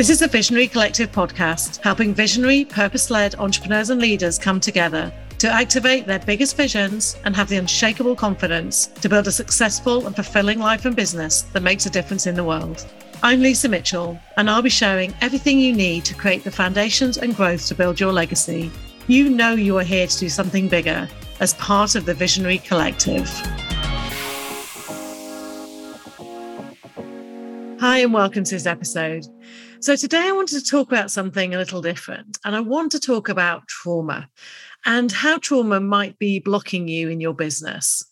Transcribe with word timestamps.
This 0.00 0.08
is 0.08 0.20
the 0.20 0.28
Visionary 0.28 0.66
Collective 0.66 1.12
podcast, 1.12 1.82
helping 1.82 2.14
visionary, 2.14 2.64
purpose 2.64 3.10
led 3.10 3.34
entrepreneurs 3.34 3.90
and 3.90 4.00
leaders 4.00 4.38
come 4.38 4.58
together 4.58 5.12
to 5.36 5.46
activate 5.46 6.06
their 6.06 6.20
biggest 6.20 6.56
visions 6.56 7.18
and 7.26 7.36
have 7.36 7.50
the 7.50 7.58
unshakable 7.58 8.16
confidence 8.16 8.86
to 8.86 9.10
build 9.10 9.28
a 9.28 9.30
successful 9.30 10.06
and 10.06 10.14
fulfilling 10.14 10.58
life 10.58 10.86
and 10.86 10.96
business 10.96 11.42
that 11.52 11.62
makes 11.62 11.84
a 11.84 11.90
difference 11.90 12.26
in 12.26 12.34
the 12.34 12.42
world. 12.42 12.86
I'm 13.22 13.42
Lisa 13.42 13.68
Mitchell, 13.68 14.18
and 14.38 14.48
I'll 14.48 14.62
be 14.62 14.70
sharing 14.70 15.12
everything 15.20 15.60
you 15.60 15.74
need 15.74 16.06
to 16.06 16.14
create 16.14 16.44
the 16.44 16.50
foundations 16.50 17.18
and 17.18 17.36
growth 17.36 17.66
to 17.66 17.74
build 17.74 18.00
your 18.00 18.10
legacy. 18.10 18.70
You 19.06 19.28
know 19.28 19.52
you 19.52 19.76
are 19.76 19.84
here 19.84 20.06
to 20.06 20.18
do 20.18 20.30
something 20.30 20.66
bigger 20.66 21.10
as 21.40 21.52
part 21.52 21.94
of 21.94 22.06
the 22.06 22.14
Visionary 22.14 22.56
Collective. 22.56 23.28
Hi, 27.80 27.98
and 27.98 28.14
welcome 28.14 28.44
to 28.44 28.54
this 28.54 28.64
episode. 28.64 29.26
So, 29.82 29.96
today 29.96 30.28
I 30.28 30.32
wanted 30.32 30.62
to 30.62 30.70
talk 30.70 30.92
about 30.92 31.10
something 31.10 31.54
a 31.54 31.58
little 31.58 31.80
different, 31.80 32.36
and 32.44 32.54
I 32.54 32.60
want 32.60 32.92
to 32.92 33.00
talk 33.00 33.30
about 33.30 33.66
trauma 33.66 34.28
and 34.84 35.10
how 35.10 35.38
trauma 35.38 35.80
might 35.80 36.18
be 36.18 36.38
blocking 36.38 36.86
you 36.86 37.08
in 37.08 37.18
your 37.18 37.32
business. 37.32 38.04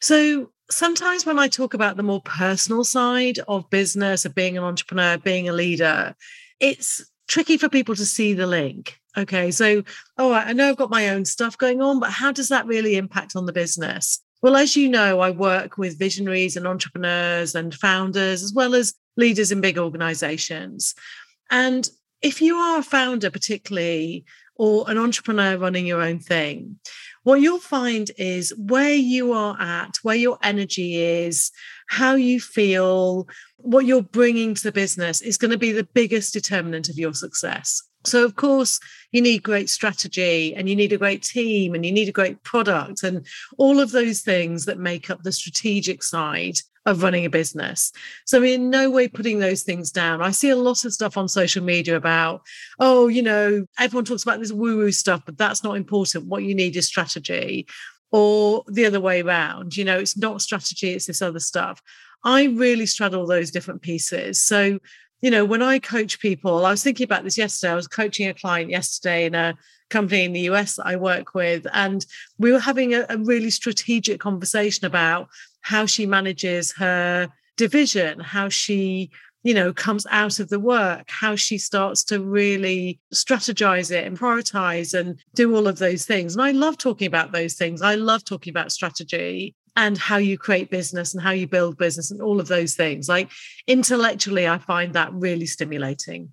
So, 0.00 0.50
sometimes 0.72 1.24
when 1.24 1.38
I 1.38 1.46
talk 1.46 1.72
about 1.72 1.96
the 1.96 2.02
more 2.02 2.20
personal 2.22 2.82
side 2.82 3.38
of 3.46 3.70
business, 3.70 4.24
of 4.24 4.34
being 4.34 4.58
an 4.58 4.64
entrepreneur, 4.64 5.16
being 5.16 5.48
a 5.48 5.52
leader, 5.52 6.16
it's 6.58 7.08
tricky 7.28 7.58
for 7.58 7.68
people 7.68 7.94
to 7.94 8.06
see 8.06 8.34
the 8.34 8.48
link. 8.48 8.98
Okay, 9.16 9.52
so, 9.52 9.84
oh, 10.18 10.32
I 10.32 10.52
know 10.52 10.68
I've 10.68 10.76
got 10.76 10.90
my 10.90 11.10
own 11.10 11.26
stuff 11.26 11.56
going 11.56 11.80
on, 11.80 12.00
but 12.00 12.10
how 12.10 12.32
does 12.32 12.48
that 12.48 12.66
really 12.66 12.96
impact 12.96 13.36
on 13.36 13.46
the 13.46 13.52
business? 13.52 14.20
Well, 14.44 14.58
as 14.58 14.76
you 14.76 14.90
know, 14.90 15.20
I 15.20 15.30
work 15.30 15.78
with 15.78 15.98
visionaries 15.98 16.54
and 16.54 16.66
entrepreneurs 16.66 17.54
and 17.54 17.74
founders, 17.74 18.42
as 18.42 18.52
well 18.52 18.74
as 18.74 18.92
leaders 19.16 19.50
in 19.50 19.62
big 19.62 19.78
organizations. 19.78 20.94
And 21.50 21.88
if 22.20 22.42
you 22.42 22.56
are 22.56 22.80
a 22.80 22.82
founder, 22.82 23.30
particularly, 23.30 24.26
or 24.56 24.84
an 24.90 24.98
entrepreneur 24.98 25.56
running 25.56 25.86
your 25.86 26.02
own 26.02 26.18
thing, 26.18 26.78
what 27.22 27.40
you'll 27.40 27.58
find 27.58 28.10
is 28.18 28.52
where 28.58 28.92
you 28.92 29.32
are 29.32 29.58
at, 29.58 29.94
where 30.02 30.14
your 30.14 30.36
energy 30.42 30.96
is, 30.96 31.50
how 31.88 32.14
you 32.14 32.38
feel, 32.38 33.26
what 33.56 33.86
you're 33.86 34.02
bringing 34.02 34.54
to 34.54 34.62
the 34.62 34.72
business 34.72 35.22
is 35.22 35.38
going 35.38 35.52
to 35.52 35.56
be 35.56 35.72
the 35.72 35.88
biggest 35.94 36.34
determinant 36.34 36.90
of 36.90 36.98
your 36.98 37.14
success. 37.14 37.82
So, 38.06 38.24
of 38.24 38.36
course, 38.36 38.80
you 39.12 39.22
need 39.22 39.42
great 39.42 39.70
strategy 39.70 40.54
and 40.54 40.68
you 40.68 40.76
need 40.76 40.92
a 40.92 40.98
great 40.98 41.22
team 41.22 41.74
and 41.74 41.84
you 41.86 41.92
need 41.92 42.08
a 42.08 42.12
great 42.12 42.42
product 42.42 43.02
and 43.02 43.26
all 43.58 43.80
of 43.80 43.92
those 43.92 44.20
things 44.20 44.64
that 44.66 44.78
make 44.78 45.10
up 45.10 45.22
the 45.22 45.32
strategic 45.32 46.02
side 46.02 46.58
of 46.86 47.02
running 47.02 47.24
a 47.24 47.30
business. 47.30 47.92
So 48.26 48.42
in 48.42 48.68
no 48.70 48.90
way 48.90 49.08
putting 49.08 49.38
those 49.38 49.62
things 49.62 49.90
down. 49.90 50.20
I 50.20 50.32
see 50.32 50.50
a 50.50 50.56
lot 50.56 50.84
of 50.84 50.92
stuff 50.92 51.16
on 51.16 51.28
social 51.28 51.64
media 51.64 51.96
about, 51.96 52.42
oh, 52.78 53.08
you 53.08 53.22
know, 53.22 53.64
everyone 53.78 54.04
talks 54.04 54.22
about 54.22 54.40
this 54.40 54.52
woo 54.52 54.76
woo 54.76 54.92
stuff, 54.92 55.22
but 55.24 55.38
that's 55.38 55.64
not 55.64 55.76
important. 55.76 56.26
What 56.26 56.42
you 56.42 56.54
need 56.54 56.76
is 56.76 56.86
strategy. 56.86 57.66
Or 58.12 58.62
the 58.68 58.86
other 58.86 59.00
way 59.00 59.22
around, 59.22 59.76
you 59.76 59.84
know, 59.84 59.98
it's 59.98 60.16
not 60.16 60.42
strategy, 60.42 60.90
it's 60.90 61.06
this 61.06 61.22
other 61.22 61.40
stuff. 61.40 61.82
I 62.22 62.44
really 62.44 62.86
straddle 62.86 63.26
those 63.26 63.50
different 63.50 63.82
pieces. 63.82 64.40
So, 64.40 64.78
you 65.24 65.30
know, 65.30 65.46
when 65.46 65.62
I 65.62 65.78
coach 65.78 66.20
people, 66.20 66.66
I 66.66 66.70
was 66.70 66.82
thinking 66.82 67.04
about 67.04 67.24
this 67.24 67.38
yesterday. 67.38 67.72
I 67.72 67.76
was 67.76 67.88
coaching 67.88 68.28
a 68.28 68.34
client 68.34 68.68
yesterday 68.68 69.24
in 69.24 69.34
a 69.34 69.54
company 69.88 70.24
in 70.24 70.34
the 70.34 70.50
US 70.50 70.76
that 70.76 70.86
I 70.86 70.96
work 70.96 71.32
with, 71.32 71.66
and 71.72 72.04
we 72.36 72.52
were 72.52 72.58
having 72.58 72.92
a, 72.92 73.06
a 73.08 73.16
really 73.16 73.48
strategic 73.48 74.20
conversation 74.20 74.84
about 74.84 75.28
how 75.62 75.86
she 75.86 76.04
manages 76.04 76.74
her 76.76 77.30
division, 77.56 78.20
how 78.20 78.50
she 78.50 79.10
you 79.44 79.54
know 79.54 79.72
comes 79.72 80.06
out 80.10 80.40
of 80.40 80.48
the 80.48 80.58
work 80.58 81.04
how 81.10 81.36
she 81.36 81.58
starts 81.58 82.02
to 82.02 82.18
really 82.18 82.98
strategize 83.12 83.90
it 83.90 84.06
and 84.06 84.18
prioritize 84.18 84.98
and 84.98 85.20
do 85.34 85.54
all 85.54 85.68
of 85.68 85.78
those 85.78 86.06
things 86.06 86.34
and 86.34 86.42
i 86.42 86.50
love 86.50 86.78
talking 86.78 87.06
about 87.06 87.30
those 87.30 87.52
things 87.52 87.82
i 87.82 87.94
love 87.94 88.24
talking 88.24 88.50
about 88.50 88.72
strategy 88.72 89.54
and 89.76 89.98
how 89.98 90.16
you 90.16 90.38
create 90.38 90.70
business 90.70 91.14
and 91.14 91.22
how 91.22 91.30
you 91.30 91.46
build 91.46 91.76
business 91.76 92.10
and 92.10 92.22
all 92.22 92.40
of 92.40 92.48
those 92.48 92.74
things 92.74 93.08
like 93.08 93.30
intellectually 93.66 94.46
i 94.46 94.58
find 94.58 94.92
that 94.92 95.12
really 95.12 95.46
stimulating 95.46 96.30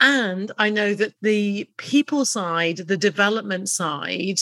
and 0.00 0.52
i 0.58 0.68
know 0.70 0.94
that 0.94 1.14
the 1.22 1.68
people 1.76 2.24
side 2.24 2.76
the 2.78 2.96
development 2.96 3.68
side 3.68 4.38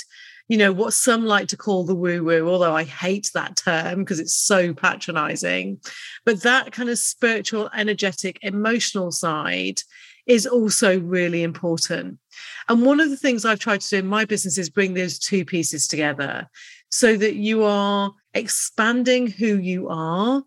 you 0.49 0.59
know, 0.59 0.71
what 0.71 0.93
some 0.93 1.25
like 1.25 1.49
to 1.49 1.57
call 1.57 1.85
the 1.85 1.95
woo 1.95 2.23
woo, 2.23 2.47
although 2.47 2.75
I 2.75 2.85
hate 2.85 3.31
that 3.33 3.57
term 3.57 4.01
because 4.01 4.21
it's 4.21 4.37
so 4.37 4.75
patronizing. 4.75 5.81
But 6.27 6.43
that 6.43 6.73
kind 6.73 6.91
of 6.91 6.99
spiritual, 6.99 7.71
energetic, 7.75 8.39
emotional 8.43 9.13
side 9.13 9.81
is 10.27 10.47
also 10.47 11.01
really 11.01 11.43
important. 11.43 12.19
And 12.69 12.85
one 12.85 13.01
of 13.01 13.11
the 13.11 13.17
things 13.17 13.45
I've 13.45 13.61
tried 13.61 13.81
to 13.81 13.89
do 13.89 13.97
in 13.97 14.07
my 14.07 14.25
business 14.25 14.59
is 14.59 14.71
bring 14.71 14.95
those 14.95 15.19
two 15.19 15.45
pieces 15.45 15.89
together 15.89 16.49
so 16.93 17.17
that 17.17 17.35
you 17.35 17.65
are 17.65 18.13
expanding 18.35 19.27
who 19.27 19.59
you 19.59 19.89
are 19.89 20.45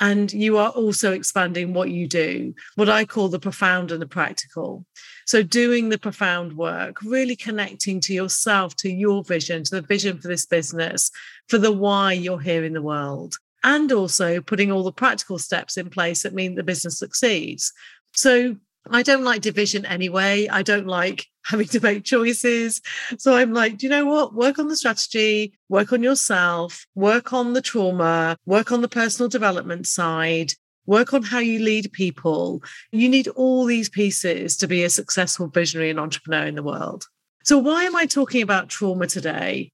and 0.00 0.32
you 0.32 0.56
are 0.58 0.70
also 0.70 1.12
expanding 1.12 1.74
what 1.74 1.90
you 1.90 2.08
do, 2.08 2.54
what 2.74 2.88
I 2.88 3.04
call 3.04 3.28
the 3.28 3.38
profound 3.38 3.92
and 3.92 4.02
the 4.02 4.06
practical. 4.06 4.84
So, 5.26 5.44
doing 5.44 5.90
the 5.90 5.98
profound 5.98 6.56
work, 6.56 6.96
really 7.02 7.36
connecting 7.36 8.00
to 8.00 8.14
yourself, 8.14 8.74
to 8.76 8.90
your 8.90 9.22
vision, 9.22 9.62
to 9.64 9.80
the 9.80 9.86
vision 9.86 10.18
for 10.18 10.26
this 10.26 10.46
business, 10.46 11.10
for 11.48 11.58
the 11.58 11.70
why 11.70 12.14
you're 12.14 12.40
here 12.40 12.64
in 12.64 12.72
the 12.72 12.82
world, 12.82 13.36
and 13.62 13.92
also 13.92 14.40
putting 14.40 14.72
all 14.72 14.82
the 14.82 14.92
practical 14.92 15.38
steps 15.38 15.76
in 15.76 15.88
place 15.88 16.24
that 16.24 16.34
mean 16.34 16.56
the 16.56 16.64
business 16.64 16.98
succeeds. 16.98 17.72
So, 18.12 18.56
I 18.90 19.02
don't 19.02 19.24
like 19.24 19.42
division 19.42 19.86
anyway. 19.86 20.48
I 20.48 20.62
don't 20.62 20.86
like 20.86 21.26
having 21.44 21.68
to 21.68 21.80
make 21.80 22.04
choices. 22.04 22.80
So 23.18 23.36
I'm 23.36 23.52
like, 23.52 23.78
do 23.78 23.86
you 23.86 23.90
know 23.90 24.06
what? 24.06 24.34
Work 24.34 24.58
on 24.58 24.68
the 24.68 24.76
strategy, 24.76 25.52
work 25.68 25.92
on 25.92 26.02
yourself, 26.02 26.86
work 26.94 27.32
on 27.32 27.52
the 27.52 27.62
trauma, 27.62 28.36
work 28.46 28.72
on 28.72 28.82
the 28.82 28.88
personal 28.88 29.28
development 29.28 29.86
side, 29.86 30.52
work 30.86 31.14
on 31.14 31.22
how 31.22 31.38
you 31.38 31.60
lead 31.60 31.92
people. 31.92 32.62
You 32.90 33.08
need 33.08 33.28
all 33.28 33.64
these 33.64 33.88
pieces 33.88 34.56
to 34.58 34.66
be 34.66 34.84
a 34.84 34.90
successful 34.90 35.48
visionary 35.48 35.90
and 35.90 36.00
entrepreneur 36.00 36.46
in 36.46 36.54
the 36.54 36.62
world. 36.62 37.06
So, 37.44 37.58
why 37.58 37.84
am 37.84 37.96
I 37.96 38.06
talking 38.06 38.42
about 38.42 38.68
trauma 38.68 39.06
today? 39.06 39.72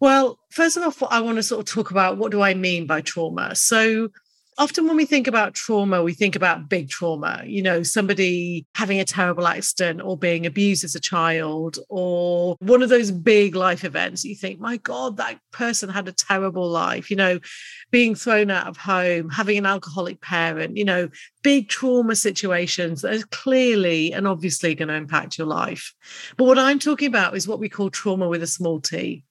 Well, 0.00 0.38
first 0.50 0.76
of 0.76 1.02
all, 1.02 1.08
I 1.10 1.20
want 1.20 1.36
to 1.36 1.42
sort 1.42 1.60
of 1.60 1.74
talk 1.74 1.90
about 1.90 2.18
what 2.18 2.32
do 2.32 2.42
I 2.42 2.54
mean 2.54 2.86
by 2.86 3.00
trauma. 3.00 3.54
So, 3.54 4.08
often 4.60 4.86
when 4.86 4.96
we 4.96 5.06
think 5.06 5.26
about 5.26 5.54
trauma, 5.54 6.02
we 6.02 6.12
think 6.12 6.36
about 6.36 6.68
big 6.68 6.90
trauma, 6.90 7.42
you 7.46 7.62
know, 7.62 7.82
somebody 7.82 8.66
having 8.74 9.00
a 9.00 9.06
terrible 9.06 9.46
accident 9.46 10.02
or 10.02 10.18
being 10.18 10.44
abused 10.44 10.84
as 10.84 10.94
a 10.94 11.00
child 11.00 11.78
or 11.88 12.56
one 12.60 12.82
of 12.82 12.90
those 12.90 13.10
big 13.10 13.56
life 13.56 13.84
events. 13.84 14.22
You 14.22 14.34
think, 14.34 14.60
my 14.60 14.76
God, 14.76 15.16
that 15.16 15.40
person 15.50 15.88
had 15.88 16.08
a 16.08 16.12
terrible 16.12 16.68
life, 16.68 17.10
you 17.10 17.16
know, 17.16 17.40
being 17.90 18.14
thrown 18.14 18.50
out 18.50 18.66
of 18.66 18.76
home, 18.76 19.30
having 19.30 19.56
an 19.56 19.64
alcoholic 19.64 20.20
parent, 20.20 20.76
you 20.76 20.84
know, 20.84 21.08
big 21.42 21.70
trauma 21.70 22.14
situations 22.14 23.00
that 23.00 23.14
are 23.14 23.26
clearly 23.28 24.12
and 24.12 24.28
obviously 24.28 24.74
going 24.74 24.88
to 24.88 24.94
impact 24.94 25.38
your 25.38 25.46
life. 25.46 25.94
But 26.36 26.44
what 26.44 26.58
I'm 26.58 26.78
talking 26.78 27.08
about 27.08 27.34
is 27.34 27.48
what 27.48 27.60
we 27.60 27.70
call 27.70 27.88
trauma 27.88 28.28
with 28.28 28.42
a 28.42 28.46
small 28.46 28.78
t. 28.78 29.24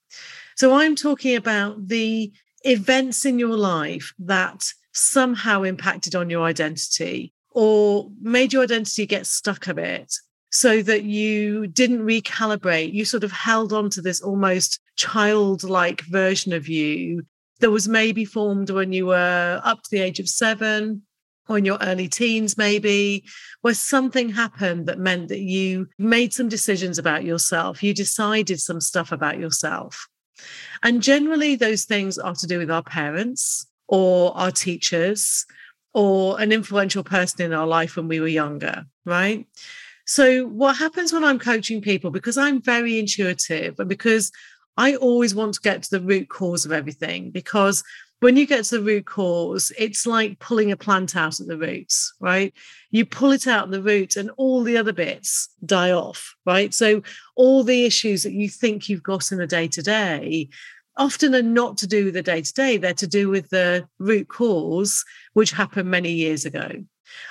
So 0.56 0.74
I'm 0.74 0.96
talking 0.96 1.36
about 1.36 1.88
the 1.88 2.34
events 2.64 3.26
in 3.26 3.38
your 3.38 3.56
life 3.56 4.12
that 4.20 4.74
somehow 4.94 5.64
impacted 5.64 6.16
on 6.16 6.30
your 6.30 6.44
identity 6.44 7.34
or 7.52 8.10
made 8.22 8.54
your 8.54 8.64
identity 8.64 9.06
get 9.06 9.26
stuck 9.26 9.68
a 9.68 9.74
bit 9.74 10.14
so 10.52 10.82
that 10.82 11.04
you 11.04 11.68
didn't 11.68 12.02
recalibrate. 12.02 12.94
You 12.94 13.06
sort 13.06 13.24
of 13.24 13.32
held 13.32 13.74
on 13.74 13.90
to 13.92 14.02
this 14.02 14.22
almost 14.22 14.80
childlike 14.96 16.02
version 16.02 16.54
of 16.54 16.68
you 16.68 17.24
that 17.60 17.72
was 17.72 17.88
maybe 17.88 18.26
formed 18.26 18.70
when 18.70 18.94
you 18.94 19.08
were 19.08 19.62
up 19.64 19.84
to 19.84 19.90
the 19.92 20.00
age 20.00 20.20
of 20.20 20.30
seven 20.30 21.04
or 21.48 21.58
in 21.58 21.66
your 21.66 21.80
early 21.82 22.08
teens, 22.08 22.58
maybe, 22.58 23.26
where 23.62 23.74
something 23.74 24.30
happened 24.30 24.86
that 24.86 25.00
meant 25.00 25.30
that 25.30 25.40
you 25.40 25.88
made 25.98 26.32
some 26.32 26.48
decisions 26.48 27.00
about 27.00 27.24
yourself. 27.24 27.82
You 27.82 27.94
decided 27.94 28.62
some 28.62 28.80
stuff 28.80 29.12
about 29.12 29.40
yourself. 29.40 30.08
And 30.84 31.02
generally, 31.02 31.56
those 31.56 31.86
things 31.86 32.18
are 32.20 32.36
to 32.36 32.48
do 32.48 32.60
with 32.60 32.70
our 32.70 32.84
parents 32.84 33.66
or 33.90 34.38
our 34.38 34.52
teachers 34.52 35.46
or 35.94 36.40
an 36.40 36.52
influential 36.52 37.04
person 37.04 37.42
in 37.42 37.54
our 37.54 37.68
life 37.68 37.96
when 37.96 38.08
we 38.08 38.20
were 38.20 38.28
younger, 38.28 38.86
right? 39.06 39.46
So, 40.06 40.46
what 40.46 40.78
happens 40.78 41.12
when 41.12 41.24
I'm 41.24 41.40
coaching 41.40 41.82
people, 41.82 42.12
because 42.12 42.38
I'm 42.38 42.62
very 42.62 43.00
intuitive 43.00 43.80
and 43.80 43.90
because 43.90 44.32
I 44.78 44.96
always 44.96 45.36
want 45.36 45.56
to 45.56 45.62
get 45.62 45.84
to 45.84 45.90
the 45.92 46.06
root 46.06 46.30
cause 46.30 46.66
of 46.66 46.72
everything, 46.72 47.32
because 47.32 47.84
when 48.20 48.38
you 48.38 48.46
get 48.46 48.66
to 48.66 48.78
the 48.78 48.84
root 48.84 49.06
cause, 49.06 49.72
it's 49.78 50.06
like 50.06 50.40
pulling 50.40 50.72
a 50.72 50.78
plant 50.78 51.16
out 51.16 51.40
at 51.40 51.48
the 51.48 51.58
roots, 51.58 52.14
right? 52.20 52.54
You 52.92 53.06
pull 53.06 53.32
it 53.32 53.48
out 53.48 53.66
at 53.66 53.72
the 53.72 53.82
root 53.82 54.16
and 54.16 54.30
all 54.38 54.64
the 54.64 54.78
other 54.78 54.94
bits 54.94 55.50
die 55.66 55.92
off, 55.92 56.36
right? 56.46 56.74
So, 56.74 57.02
all 57.36 57.64
the 57.64 57.86
issues 57.86 58.24
that 58.24 58.34
you 58.34 58.50
think 58.50 58.88
you've 58.88 59.04
got 59.04 59.32
in 59.32 59.40
the 59.40 59.48
day 59.48 59.68
to 59.70 59.82
day 59.82 60.50
often 61.00 61.34
are 61.34 61.42
not 61.42 61.78
to 61.78 61.88
do 61.88 62.06
with 62.06 62.14
the 62.14 62.22
day 62.22 62.42
to 62.42 62.54
day, 62.54 62.78
they're 62.78 62.94
to 62.94 63.08
do 63.08 63.30
with 63.30 63.50
the 63.50 63.88
root 63.98 64.28
cause, 64.28 65.04
which 65.34 65.52
happened 65.52 65.90
many 65.90 66.12
years 66.12 66.46
ago. 66.46 66.70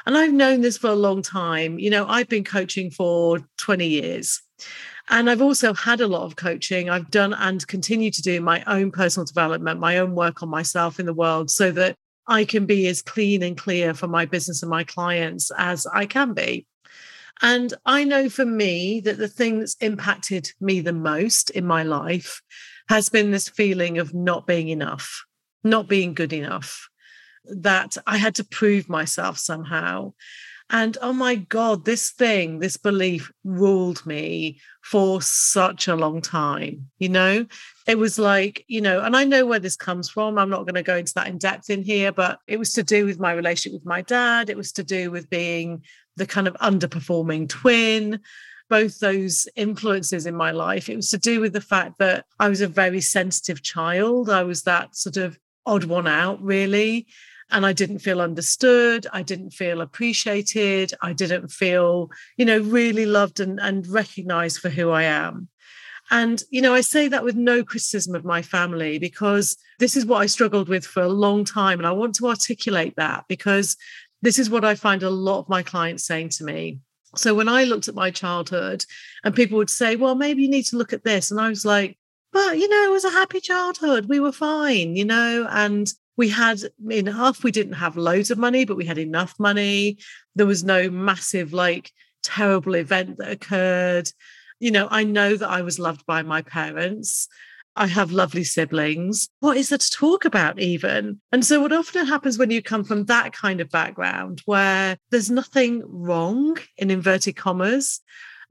And 0.07 0.17
I've 0.17 0.33
known 0.33 0.63
this 0.63 0.79
for 0.79 0.91
a 0.91 0.95
long 0.95 1.23
time. 1.23 1.79
You 1.79 1.91
know, 1.91 2.07
I've 2.09 2.29
been 2.29 2.45
coaching 2.45 2.91
for 2.91 3.39
20 3.59 3.87
years. 3.87 4.43
And 5.11 5.31
I've 5.31 5.43
also 5.43 5.73
had 5.73 6.01
a 6.01 6.09
lot 6.09 6.25
of 6.25 6.37
coaching. 6.37 6.91
I've 6.91 7.11
done 7.11 7.33
and 7.33 7.65
continue 7.67 8.11
to 8.11 8.23
do 8.23 8.41
my 8.41 8.65
own 8.67 8.91
personal 8.91 9.25
development, 9.25 9.79
my 9.79 9.99
own 9.99 10.15
work 10.15 10.43
on 10.43 10.49
myself 10.49 10.99
in 10.99 11.07
the 11.07 11.15
world 11.15 11.51
so 11.51 11.71
that 11.73 11.95
I 12.27 12.45
can 12.45 12.67
be 12.67 12.89
as 12.89 13.01
clean 13.03 13.43
and 13.43 13.57
clear 13.57 13.95
for 13.95 14.09
my 14.09 14.27
business 14.27 14.63
and 14.63 14.71
my 14.71 14.85
clients 14.85 15.51
as 15.57 15.87
I 15.87 16.07
can 16.07 16.35
be. 16.35 16.67
And 17.41 17.73
I 17.87 18.05
know 18.05 18.29
for 18.29 18.45
me 18.45 19.01
that 19.01 19.17
the 19.17 19.29
thing 19.29 19.61
that's 19.61 19.77
impacted 19.81 20.51
me 20.61 20.81
the 20.81 20.93
most 20.93 21.51
in 21.51 21.65
my 21.65 21.85
life 21.85 22.43
has 22.89 23.09
been 23.09 23.31
this 23.31 23.49
feeling 23.49 23.99
of 23.99 24.15
not 24.15 24.47
being 24.47 24.69
enough, 24.69 25.25
not 25.65 25.89
being 25.89 26.15
good 26.15 26.33
enough, 26.33 26.89
that 27.45 27.97
I 28.07 28.17
had 28.17 28.35
to 28.37 28.45
prove 28.45 28.89
myself 28.89 29.39
somehow. 29.39 30.13
And 30.71 30.99
oh 31.01 31.15
my 31.15 31.35
God, 31.35 31.87
this 31.87 32.11
thing, 32.11 32.59
this 32.59 32.77
belief 32.77 33.33
ruled 33.43 34.05
me 34.05 34.61
for 34.83 35.23
such 35.23 35.89
a 35.89 35.97
long 35.97 36.21
time. 36.21 36.91
You 36.99 37.09
know, 37.09 37.47
it 37.87 37.97
was 37.97 38.19
like, 38.19 38.65
you 38.69 38.83
know, 38.83 39.01
and 39.01 39.17
I 39.17 39.25
know 39.25 39.47
where 39.47 39.59
this 39.59 39.77
comes 39.77 40.11
from. 40.11 40.39
I'm 40.39 40.51
not 40.51 40.67
going 40.67 40.75
to 40.75 40.83
go 40.83 40.97
into 40.97 41.15
that 41.15 41.29
in 41.29 41.39
depth 41.39 41.71
in 41.71 41.83
here, 41.83 42.13
but 42.13 42.39
it 42.47 42.59
was 42.59 42.75
to 42.75 42.83
do 42.83 43.07
with 43.07 43.19
my 43.19 43.33
relationship 43.33 43.81
with 43.81 43.87
my 43.87 44.03
dad. 44.03 44.51
It 44.51 44.59
was 44.59 44.73
to 44.73 44.85
do 44.85 45.11
with 45.11 45.31
being 45.31 45.85
the 46.17 46.27
kind 46.27 46.47
of 46.47 46.55
underperforming 46.55 47.49
twin 47.49 48.21
both 48.69 48.99
those 49.01 49.49
influences 49.57 50.27
in 50.27 50.35
my 50.35 50.51
life. 50.51 50.89
It 50.89 50.97
was 50.97 51.11
to 51.11 51.19
do 51.19 51.41
with 51.41 51.53
the 51.53 51.61
fact 51.61 51.99
that 51.99 52.25
I 52.39 52.49
was 52.49 52.61
a 52.61 52.69
very 52.69 53.01
sensitive 53.01 53.63
child. 53.63 54.31
I 54.31 54.43
was 54.43 54.63
that 54.63 54.97
sort 54.97 55.17
of 55.17 55.39
odd 55.67 55.85
one 55.85 56.07
out, 56.07 56.43
really 56.43 57.07
and 57.51 57.65
I 57.65 57.73
didn't 57.73 58.01
feel 58.01 58.21
understood. 58.21 59.07
I 59.13 59.23
didn't 59.23 59.51
feel 59.51 59.81
appreciated. 59.81 60.93
I 61.01 61.13
didn't 61.13 61.49
feel, 61.49 62.11
you 62.37 62.45
know, 62.45 62.61
really 62.61 63.07
loved 63.07 63.41
and, 63.41 63.59
and 63.59 63.87
recognized 63.87 64.61
for 64.61 64.69
who 64.69 64.91
I 64.91 65.05
am. 65.05 65.49
And, 66.11 66.43
you 66.51 66.63
know, 66.63 66.75
I 66.75 66.81
say 66.81 67.09
that 67.09 67.25
with 67.25 67.37
no 67.37 67.63
criticism 67.63 68.15
of 68.15 68.25
my 68.25 68.41
family 68.43 68.99
because 68.99 69.57
this 69.79 69.97
is 69.97 70.07
what 70.07 70.23
I 70.23 70.27
struggled 70.27 70.69
with 70.69 70.87
for 70.87 71.03
a 71.03 71.09
long 71.09 71.45
time. 71.45 71.79
And 71.79 71.87
I 71.87 71.93
want 71.93 72.15
to 72.17 72.29
articulate 72.29 72.95
that 72.97 73.25
because 73.29 73.77
this 74.23 74.39
is 74.39 74.51
what 74.51 74.65
I 74.65 74.75
find 74.75 75.03
a 75.03 75.11
lot 75.11 75.41
of 75.41 75.49
my 75.49 75.63
clients 75.63 76.07
saying 76.07 76.31
to 76.31 76.45
me. 76.45 76.81
So 77.17 77.35
when 77.35 77.49
I 77.49 77.65
looked 77.65 77.89
at 77.89 77.95
my 77.95 78.11
childhood 78.11 78.85
and 79.25 79.35
people 79.35 79.57
would 79.59 79.71
say, 79.71 79.97
well, 79.97 80.15
maybe 80.15 80.43
you 80.43 80.49
need 80.49 80.67
to 80.67 80.77
look 80.77 80.93
at 80.93 81.05
this. 81.05 81.31
And 81.31 81.41
I 81.41 81.49
was 81.49 81.65
like, 81.65 81.99
but, 82.33 82.59
you 82.59 82.69
know, 82.69 82.85
it 82.85 82.93
was 82.93 83.05
a 83.05 83.11
happy 83.11 83.41
childhood. 83.41 84.07
We 84.09 84.21
were 84.21 84.33
fine, 84.33 84.95
you 84.95 85.05
know, 85.05 85.47
and 85.51 85.89
we 86.17 86.29
had 86.29 86.61
enough. 86.91 87.43
We 87.43 87.51
didn't 87.51 87.73
have 87.75 87.97
loads 87.97 88.31
of 88.31 88.39
money, 88.39 88.65
but 88.67 88.77
we 88.77 88.85
had 88.85 88.99
enough 88.99 89.35
money. 89.39 89.99
There 90.35 90.47
was 90.47 90.63
no 90.63 90.91
massive, 90.91 91.53
like, 91.53 91.91
terrible 92.23 92.75
event 92.75 93.19
that 93.19 93.31
occurred. 93.31 94.11
You 94.61 94.73
know, 94.73 94.89
I 94.91 95.05
know 95.05 95.37
that 95.37 95.49
I 95.49 95.63
was 95.63 95.79
loved 95.79 96.05
by 96.05 96.23
my 96.23 96.43
parents. 96.43 97.29
I 97.79 97.87
have 97.87 98.11
lovely 98.11 98.43
siblings. 98.43 99.29
What 99.39 99.57
is 99.57 99.69
there 99.69 99.79
to 99.79 99.91
talk 99.91 100.25
about, 100.25 100.59
even? 100.59 101.21
And 101.31 101.45
so, 101.45 101.61
what 101.61 101.73
often 101.73 102.07
happens 102.07 102.37
when 102.37 102.51
you 102.51 102.61
come 102.61 102.83
from 102.83 103.05
that 103.05 103.33
kind 103.33 103.61
of 103.61 103.71
background 103.71 104.43
where 104.47 104.99
there's 105.11 105.31
nothing 105.31 105.85
wrong 105.87 106.59
in 106.77 106.91
inverted 106.91 107.37
commas, 107.37 108.01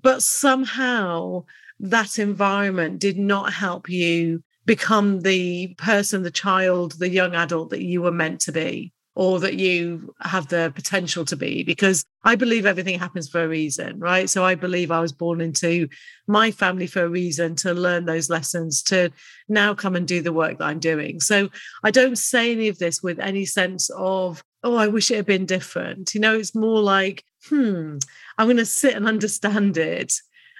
but 0.01 0.23
somehow 0.23 1.43
that 1.79 2.17
environment 2.17 2.99
did 2.99 3.17
not 3.17 3.51
help 3.51 3.89
you 3.89 4.43
become 4.65 5.21
the 5.21 5.75
person, 5.77 6.23
the 6.23 6.31
child, 6.31 6.93
the 6.99 7.09
young 7.09 7.35
adult 7.35 7.69
that 7.71 7.83
you 7.83 8.01
were 8.01 8.11
meant 8.11 8.39
to 8.41 8.53
be 8.53 8.93
or 9.17 9.39
that 9.39 9.55
you 9.55 10.13
have 10.21 10.47
the 10.49 10.71
potential 10.75 11.25
to 11.25 11.35
be 11.35 11.63
because 11.63 12.05
I 12.23 12.35
believe 12.35 12.67
everything 12.67 12.99
happens 12.99 13.27
for 13.27 13.43
a 13.43 13.47
reason, 13.47 13.99
right? 13.99 14.29
So 14.29 14.45
I 14.45 14.53
believe 14.53 14.91
I 14.91 14.99
was 14.99 15.11
born 15.11 15.41
into 15.41 15.89
my 16.27 16.51
family 16.51 16.85
for 16.85 17.03
a 17.03 17.09
reason 17.09 17.55
to 17.55 17.73
learn 17.73 18.05
those 18.05 18.29
lessons, 18.29 18.83
to 18.83 19.09
now 19.49 19.73
come 19.73 19.95
and 19.95 20.07
do 20.07 20.21
the 20.21 20.31
work 20.31 20.59
that 20.59 20.65
I'm 20.65 20.77
doing. 20.77 21.19
So 21.19 21.49
I 21.83 21.89
don't 21.89 22.15
say 22.15 22.51
any 22.51 22.67
of 22.67 22.77
this 22.77 23.01
with 23.01 23.19
any 23.19 23.45
sense 23.45 23.89
of, 23.89 24.43
oh, 24.63 24.75
I 24.75 24.85
wish 24.85 25.09
it 25.09 25.15
had 25.15 25.25
been 25.25 25.47
different. 25.47 26.13
You 26.13 26.21
know, 26.21 26.35
it's 26.35 26.53
more 26.53 26.83
like, 26.83 27.23
hmm, 27.49 27.97
I'm 28.37 28.45
going 28.45 28.57
to 28.57 28.65
sit 28.65 28.93
and 28.93 29.07
understand 29.07 29.77
it 29.79 30.13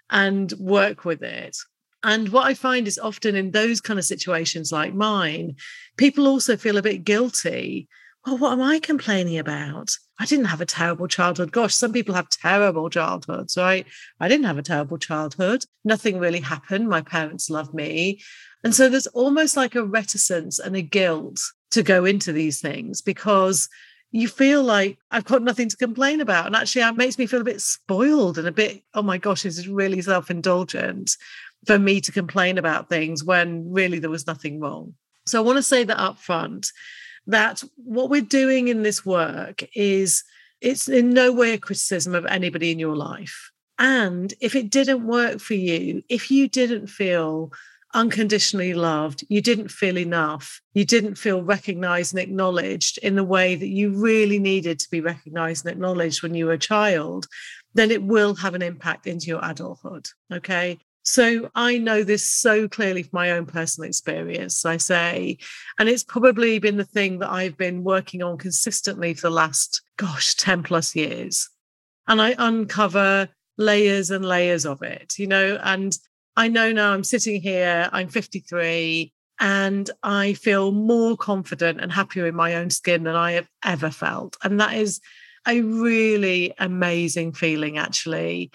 and 0.10 0.52
work 0.54 1.06
with 1.06 1.22
it. 1.22 1.56
And 2.04 2.30
what 2.30 2.48
I 2.48 2.56
find 2.56 2.88
is 2.88 2.98
often 2.98 3.36
in 3.36 3.52
those 3.52 3.82
kind 3.82 4.00
of 4.00 4.06
situations 4.06 4.72
like 4.72 4.96
mine, 4.96 5.58
people 5.96 6.26
also 6.26 6.58
feel 6.58 6.78
a 6.78 6.82
bit 6.82 7.04
guilty. 7.04 7.88
Well, 8.28 8.38
what 8.38 8.52
am 8.52 8.62
I 8.62 8.80
complaining 8.80 9.38
about? 9.38 9.96
I 10.20 10.26
didn't 10.26 10.48
have 10.48 10.60
a 10.60 10.66
terrible 10.66 11.08
childhood. 11.08 11.54
Gosh, 11.54 11.74
some 11.74 11.94
people 11.94 12.14
have 12.14 12.28
terrible 12.28 12.90
childhoods, 12.90 13.56
right? 13.56 13.88
I 14.20 14.28
didn't 14.28 14.48
have 14.48 14.58
a 14.58 14.64
terrible 14.64 14.98
childhood. 14.98 15.64
Nothing 15.86 16.20
really 16.20 16.42
happened. 16.42 16.90
My 16.90 17.00
parents 17.00 17.50
loved 17.50 17.74
me. 17.74 18.20
And 18.66 18.76
so 18.76 18.90
there's 18.90 19.08
almost 19.08 19.56
like 19.56 19.76
a 19.76 19.86
reticence 19.86 20.60
and 20.60 20.76
a 20.76 20.82
guilt 20.82 21.40
to 21.72 21.82
go 21.84 22.04
into 22.04 22.34
these 22.34 22.60
things 22.60 23.02
because 23.02 23.70
you 24.12 24.28
feel 24.28 24.62
like 24.62 24.98
I've 25.10 25.24
got 25.24 25.42
nothing 25.42 25.70
to 25.70 25.78
complain 25.78 26.20
about. 26.20 26.48
And 26.48 26.56
actually, 26.58 26.82
it 26.82 26.98
makes 26.98 27.18
me 27.18 27.28
feel 27.28 27.40
a 27.40 27.46
bit 27.46 27.62
spoiled 27.62 28.38
and 28.38 28.48
a 28.50 28.52
bit, 28.52 28.84
oh 28.94 29.04
my 29.04 29.18
gosh, 29.18 29.44
this 29.44 29.58
is 29.58 29.70
really 29.70 30.02
self 30.02 30.30
indulgent 30.30 31.12
for 31.66 31.80
me 31.80 32.02
to 32.02 32.12
complain 32.12 32.58
about 32.58 32.90
things 32.90 33.24
when 33.24 33.72
really 33.72 34.00
there 34.00 34.10
was 34.10 34.28
nothing 34.28 34.60
wrong. 34.60 34.96
So 35.26 35.42
I 35.42 35.46
want 35.46 35.60
to 35.60 35.64
say 35.64 35.86
that 35.86 35.98
up 35.98 36.20
front 36.20 36.68
that 37.28 37.64
what 37.76 38.10
we're 38.10 38.22
doing 38.22 38.68
in 38.70 38.84
this 38.84 39.06
work 39.06 39.64
is 39.76 40.24
it's 40.62 40.88
in 40.88 41.12
no 41.12 41.32
way 41.32 41.54
a 41.54 41.58
criticism 41.58 42.16
of 42.16 42.26
anybody 42.26 42.72
in 42.72 42.80
your 42.80 42.96
life. 42.96 43.52
And 43.78 44.34
if 44.42 44.56
it 44.56 44.72
didn't 44.72 45.06
work 45.06 45.40
for 45.40 45.54
you, 45.54 46.02
if 46.10 46.32
you 46.32 46.48
didn't 46.48 46.88
feel 46.88 47.52
unconditionally 47.94 48.74
loved, 48.74 49.24
you 49.30 49.42
didn't 49.42 49.70
feel 49.70 49.98
enough, 49.98 50.62
you 50.74 50.84
didn't 50.84 51.16
feel 51.16 51.44
recognized 51.44 52.14
and 52.14 52.22
acknowledged 52.22 52.98
in 53.00 53.16
the 53.16 53.24
way 53.24 53.56
that 53.56 53.68
you 53.68 53.92
really 53.92 54.40
needed 54.40 54.80
to 54.80 54.90
be 54.90 55.00
recognized 55.00 55.66
and 55.66 55.72
acknowledged 55.72 56.24
when 56.24 56.34
you 56.34 56.46
were 56.48 56.54
a 56.54 56.58
child, 56.58 57.28
then 57.74 57.92
it 57.92 58.04
will 58.04 58.36
have 58.36 58.56
an 58.56 58.62
impact 58.62 59.06
into 59.06 59.28
your 59.28 59.40
adulthood. 59.44 60.08
Okay. 60.34 60.80
So 61.08 61.50
I 61.56 61.78
know 61.78 62.04
this 62.04 62.30
so 62.30 62.68
clearly 62.68 63.02
from 63.02 63.12
my 63.14 63.32
own 63.32 63.46
personal 63.46 63.88
experience, 63.88 64.66
I 64.66 64.76
say. 64.76 65.38
And 65.80 65.88
it's 65.88 66.04
probably 66.04 66.60
been 66.60 66.76
the 66.76 66.84
thing 66.84 67.20
that 67.20 67.32
I've 67.32 67.56
been 67.56 67.86
working 67.86 68.22
on 68.22 68.38
consistently 68.38 69.14
for 69.14 69.22
the 69.22 69.30
last, 69.30 69.82
gosh, 69.96 70.36
10 70.36 70.64
plus 70.64 70.98
years. 70.98 71.50
And 72.10 72.22
I 72.22 72.36
uncover 72.38 73.30
layers 73.58 74.12
and 74.12 74.26
layers 74.26 74.66
of 74.66 74.82
it, 74.82 75.18
you 75.18 75.28
know. 75.28 75.58
And 75.64 75.98
I 76.36 76.50
know 76.50 76.74
now 76.74 76.92
I'm 76.92 77.06
sitting 77.06 77.42
here, 77.42 77.90
I'm 77.94 78.10
53, 78.10 79.14
and 79.40 79.90
I 80.04 80.34
feel 80.34 80.74
more 80.74 81.16
confident 81.16 81.80
and 81.80 81.90
happier 81.90 82.28
in 82.28 82.36
my 82.36 82.56
own 82.56 82.70
skin 82.70 83.04
than 83.04 83.16
I 83.16 83.32
have 83.32 83.48
ever 83.64 83.92
felt. 83.92 84.36
And 84.44 84.60
that 84.60 84.74
is 84.74 85.00
a 85.48 85.62
really 85.62 86.54
amazing 86.60 87.32
feeling, 87.32 87.78
actually. 87.78 88.52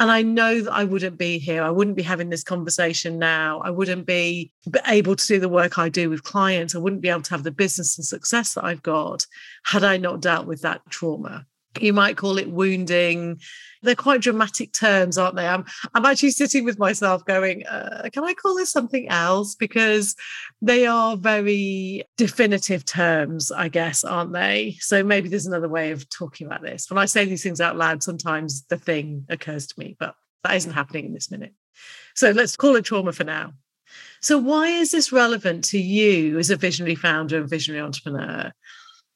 And 0.00 0.10
I 0.10 0.22
know 0.22 0.62
that 0.62 0.72
I 0.72 0.84
wouldn't 0.84 1.18
be 1.18 1.38
here. 1.38 1.62
I 1.62 1.68
wouldn't 1.68 1.94
be 1.94 2.02
having 2.02 2.30
this 2.30 2.42
conversation 2.42 3.18
now. 3.18 3.60
I 3.60 3.68
wouldn't 3.68 4.06
be 4.06 4.50
able 4.88 5.14
to 5.14 5.26
do 5.26 5.38
the 5.38 5.48
work 5.48 5.78
I 5.78 5.90
do 5.90 6.08
with 6.08 6.22
clients. 6.22 6.74
I 6.74 6.78
wouldn't 6.78 7.02
be 7.02 7.10
able 7.10 7.20
to 7.20 7.30
have 7.32 7.42
the 7.42 7.50
business 7.50 7.98
and 7.98 8.06
success 8.06 8.54
that 8.54 8.64
I've 8.64 8.82
got 8.82 9.26
had 9.66 9.84
I 9.84 9.98
not 9.98 10.22
dealt 10.22 10.46
with 10.46 10.62
that 10.62 10.80
trauma 10.88 11.46
you 11.78 11.92
might 11.92 12.16
call 12.16 12.38
it 12.38 12.50
wounding. 12.50 13.40
They're 13.82 13.94
quite 13.94 14.20
dramatic 14.20 14.72
terms, 14.72 15.16
aren't 15.16 15.36
they? 15.36 15.46
I'm 15.46 15.64
I'm 15.94 16.04
actually 16.04 16.32
sitting 16.32 16.64
with 16.64 16.78
myself 16.78 17.24
going, 17.24 17.66
uh, 17.66 18.08
can 18.12 18.24
I 18.24 18.34
call 18.34 18.56
this 18.56 18.72
something 18.72 19.08
else? 19.08 19.54
Because 19.54 20.16
they 20.60 20.86
are 20.86 21.16
very 21.16 22.04
definitive 22.16 22.84
terms, 22.84 23.52
I 23.52 23.68
guess, 23.68 24.04
aren't 24.04 24.32
they? 24.32 24.76
So 24.80 25.02
maybe 25.02 25.28
there's 25.28 25.46
another 25.46 25.68
way 25.68 25.92
of 25.92 26.08
talking 26.10 26.46
about 26.46 26.62
this. 26.62 26.90
When 26.90 26.98
I 26.98 27.06
say 27.06 27.24
these 27.24 27.42
things 27.42 27.60
out 27.60 27.76
loud, 27.76 28.02
sometimes 28.02 28.64
the 28.66 28.76
thing 28.76 29.24
occurs 29.28 29.66
to 29.68 29.78
me, 29.78 29.96
but 29.98 30.14
that 30.44 30.56
isn't 30.56 30.72
happening 30.72 31.06
in 31.06 31.14
this 31.14 31.30
minute. 31.30 31.54
So 32.14 32.30
let's 32.32 32.56
call 32.56 32.76
it 32.76 32.84
trauma 32.84 33.12
for 33.12 33.24
now. 33.24 33.52
So 34.20 34.38
why 34.38 34.68
is 34.68 34.90
this 34.90 35.12
relevant 35.12 35.64
to 35.66 35.78
you 35.78 36.38
as 36.38 36.50
a 36.50 36.56
visionary 36.56 36.94
founder 36.94 37.38
and 37.38 37.48
visionary 37.48 37.82
entrepreneur? 37.82 38.52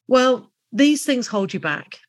Well, 0.07 0.51
these 0.71 1.05
things 1.05 1.27
hold 1.27 1.53
you 1.53 1.59
back 1.59 1.99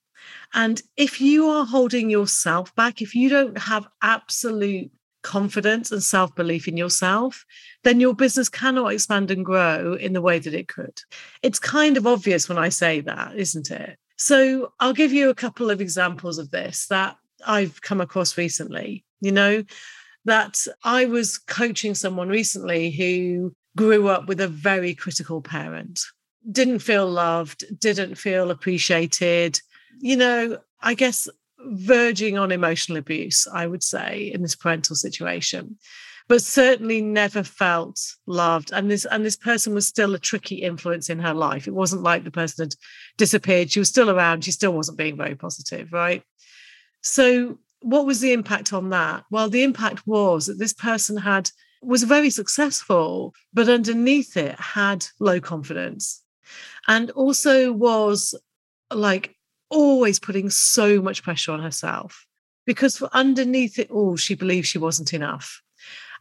and 0.57 0.83
if 0.97 1.21
you 1.21 1.49
are 1.51 1.67
holding 1.67 2.09
yourself 2.09 2.75
back, 2.75 3.03
if 3.03 3.15
you 3.15 3.29
don't 3.29 3.59
have 3.59 3.87
absolute 4.03 4.91
confidence 5.23 5.93
and 5.93 6.03
self 6.03 6.35
belief 6.35 6.67
in 6.67 6.79
yourself, 6.79 7.45
then 7.85 8.01
your 8.01 8.15
business 8.15 8.49
cannot 8.49 8.93
expand 8.93 9.31
and 9.31 9.45
grow 9.45 9.95
in 9.95 10.15
the 10.15 10.23
way 10.23 10.39
that 10.39 10.55
it 10.55 10.67
could. 10.67 10.99
It's 11.43 11.59
kind 11.59 11.99
of 11.99 12.07
obvious 12.07 12.49
when 12.49 12.57
I 12.57 12.71
say 12.71 13.03
that, 13.03 13.37
isn't 13.37 13.71
it? 13.71 13.99
So 14.17 14.73
I'll 14.81 14.95
give 14.95 15.13
you 15.13 15.29
a 15.29 15.35
couple 15.35 15.71
of 15.71 15.83
examples 15.83 16.39
of 16.39 16.51
this 16.51 16.87
that 16.87 17.17
I've 17.47 17.83
come 17.83 18.01
across 18.01 18.39
recently. 18.39 19.05
You 19.21 19.33
know, 19.33 19.63
that 20.25 20.67
I 20.83 21.05
was 21.05 21.37
coaching 21.37 21.95
someone 21.95 22.31
recently 22.31 22.91
who 22.91 23.55
grew 23.77 24.09
up 24.09 24.27
with 24.27 24.41
a 24.41 24.49
very 24.49 24.95
critical 24.95 25.43
parent, 25.43 26.01
didn't 26.51 26.79
feel 26.79 27.07
loved, 27.07 27.63
didn't 27.79 28.15
feel 28.15 28.51
appreciated, 28.51 29.61
you 29.99 30.17
know, 30.17 30.59
I 30.81 30.95
guess 30.95 31.29
verging 31.59 32.39
on 32.39 32.53
emotional 32.53 32.99
abuse, 32.99 33.47
I 33.53 33.67
would 33.67 33.83
say, 33.83 34.31
in 34.33 34.43
this 34.43 34.55
parental 34.55 34.97
situation, 34.97 35.79
but 36.29 36.43
certainly 36.43 37.01
never 37.01 37.43
felt 37.43 38.01
loved. 38.27 38.73
And 38.73 38.91
this 38.91 39.05
and 39.05 39.25
this 39.25 39.37
person 39.37 39.75
was 39.75 39.87
still 39.87 40.15
a 40.15 40.19
tricky 40.19 40.57
influence 40.57 41.09
in 41.09 41.19
her 41.21 41.35
life. 41.35 41.67
It 41.67 41.75
wasn't 41.75 42.03
like 42.03 42.25
the 42.25 42.31
person 42.31 42.65
had 42.65 42.75
disappeared. 43.17 43.71
She 43.71 43.79
was 43.79 43.89
still 43.89 44.11
around. 44.11 44.45
She 44.45 44.53
still 44.53 44.73
wasn't 44.73 44.99
being 44.99 45.17
very 45.17 45.35
positive, 45.35 45.93
right? 45.93 46.23
So 47.03 47.59
what 47.81 48.07
was 48.07 48.21
the 48.21 48.33
impact 48.33 48.73
on 48.73 48.91
that? 48.91 49.25
Well, 49.31 49.49
the 49.49 49.63
impact 49.63 50.07
was 50.07 50.47
that 50.47 50.59
this 50.59 50.73
person 50.73 51.17
had 51.17 51.51
was 51.83 52.03
very 52.03 52.31
successful, 52.31 53.33
but 53.53 53.69
underneath 53.69 54.37
it 54.37 54.59
had 54.59 55.07
low 55.21 55.41
confidence 55.41 56.23
and 56.89 57.11
also 57.13 57.73
was 57.73 58.35
like 58.93 59.36
always 59.71 60.19
putting 60.19 60.51
so 60.51 61.01
much 61.03 61.23
pressure 61.23 61.53
on 61.53 61.63
herself 61.63 62.27
because 62.67 63.01
underneath 63.13 63.79
it 63.79 63.91
all, 63.91 64.17
she 64.17 64.35
believed 64.35 64.67
she 64.67 64.79
wasn't 64.79 65.15
enough. 65.15 65.63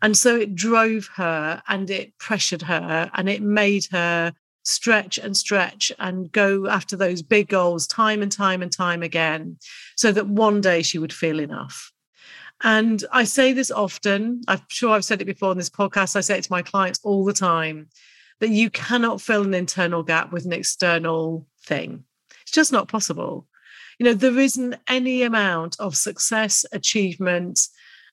And 0.02 0.16
so 0.16 0.36
it 0.36 0.56
drove 0.56 1.10
her 1.16 1.62
and 1.68 1.90
it 1.90 2.18
pressured 2.18 2.62
her 2.64 3.10
and 3.14 3.30
it 3.30 3.42
made 3.42 3.86
her 3.92 4.34
stretch 4.64 5.18
and 5.18 5.36
stretch 5.38 5.92
and 6.00 6.32
go 6.32 6.68
after 6.68 6.96
those 6.96 7.22
big 7.22 7.48
goals 7.48 7.88
time 7.88 8.22
and 8.22 8.32
time 8.32 8.62
and 8.62 8.72
time 8.72 9.04
again 9.04 9.58
so 9.96 10.12
that 10.12 10.28
one 10.28 10.62
day 10.62 10.82
she 10.82 11.00
would 11.00 11.14
feel 11.14 11.40
enough. 11.40 11.92
And 12.64 13.04
I 13.12 13.26
say 13.26 13.54
this 13.54 13.72
often, 13.72 14.42
I'm 14.48 14.62
sure 14.70 14.92
I've 14.92 15.06
said 15.06 15.22
it 15.22 15.26
before 15.26 15.52
in 15.52 15.58
this 15.58 15.70
podcast. 15.70 16.16
I 16.16 16.22
say 16.22 16.38
it 16.38 16.44
to 16.44 16.52
my 16.52 16.62
clients 16.62 17.00
all 17.04 17.26
the 17.26 17.34
time 17.34 17.90
that 18.40 18.50
you 18.50 18.70
cannot 18.70 19.22
fill 19.22 19.44
an 19.44 19.54
internal 19.54 20.04
gap 20.04 20.32
with 20.32 20.46
an 20.46 20.54
external 20.54 21.48
thing. 21.64 22.04
It's 22.46 22.52
just 22.54 22.72
not 22.72 22.88
possible. 22.88 23.48
You 24.00 24.06
know, 24.06 24.14
there 24.14 24.38
isn't 24.38 24.76
any 24.88 25.24
amount 25.24 25.80
of 25.80 25.98
success, 25.98 26.66
achievement, 26.72 27.60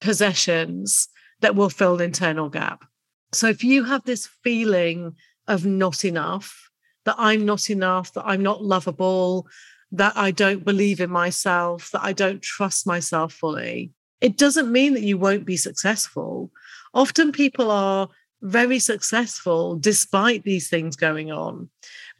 possessions 0.01 1.09
that 1.41 1.55
will 1.55 1.69
fill 1.69 1.97
an 1.97 2.01
internal 2.01 2.49
gap. 2.49 2.85
So 3.33 3.49
if 3.49 3.63
you 3.63 3.85
have 3.85 4.05
this 4.05 4.29
feeling 4.43 5.15
of 5.49 5.67
not 5.67 6.05
enough, 6.05 6.71
that 7.05 7.17
I'm 7.19 7.45
not 7.45 7.69
enough, 7.69 8.13
that 8.15 8.25
I'm 8.25 8.43
not 8.43 8.63
lovable, 8.63 9.49
that 9.91 10.17
I 10.17 10.31
don't 10.31 10.65
believe 10.65 11.01
in 11.01 11.11
myself, 11.11 11.91
that 11.91 12.03
I 12.03 12.13
don't 12.13 12.41
trust 12.41 12.87
myself 12.87 13.33
fully, 13.33 13.93
it 14.21 14.39
doesn't 14.39 14.71
mean 14.71 14.95
that 14.95 15.03
you 15.03 15.19
won't 15.19 15.45
be 15.45 15.57
successful. 15.57 16.51
Often 16.95 17.33
people 17.33 17.71
are 17.71 18.09
very 18.41 18.79
successful 18.79 19.77
despite 19.77 20.45
these 20.45 20.69
things 20.69 20.97
going 20.97 21.33
on. 21.33 21.71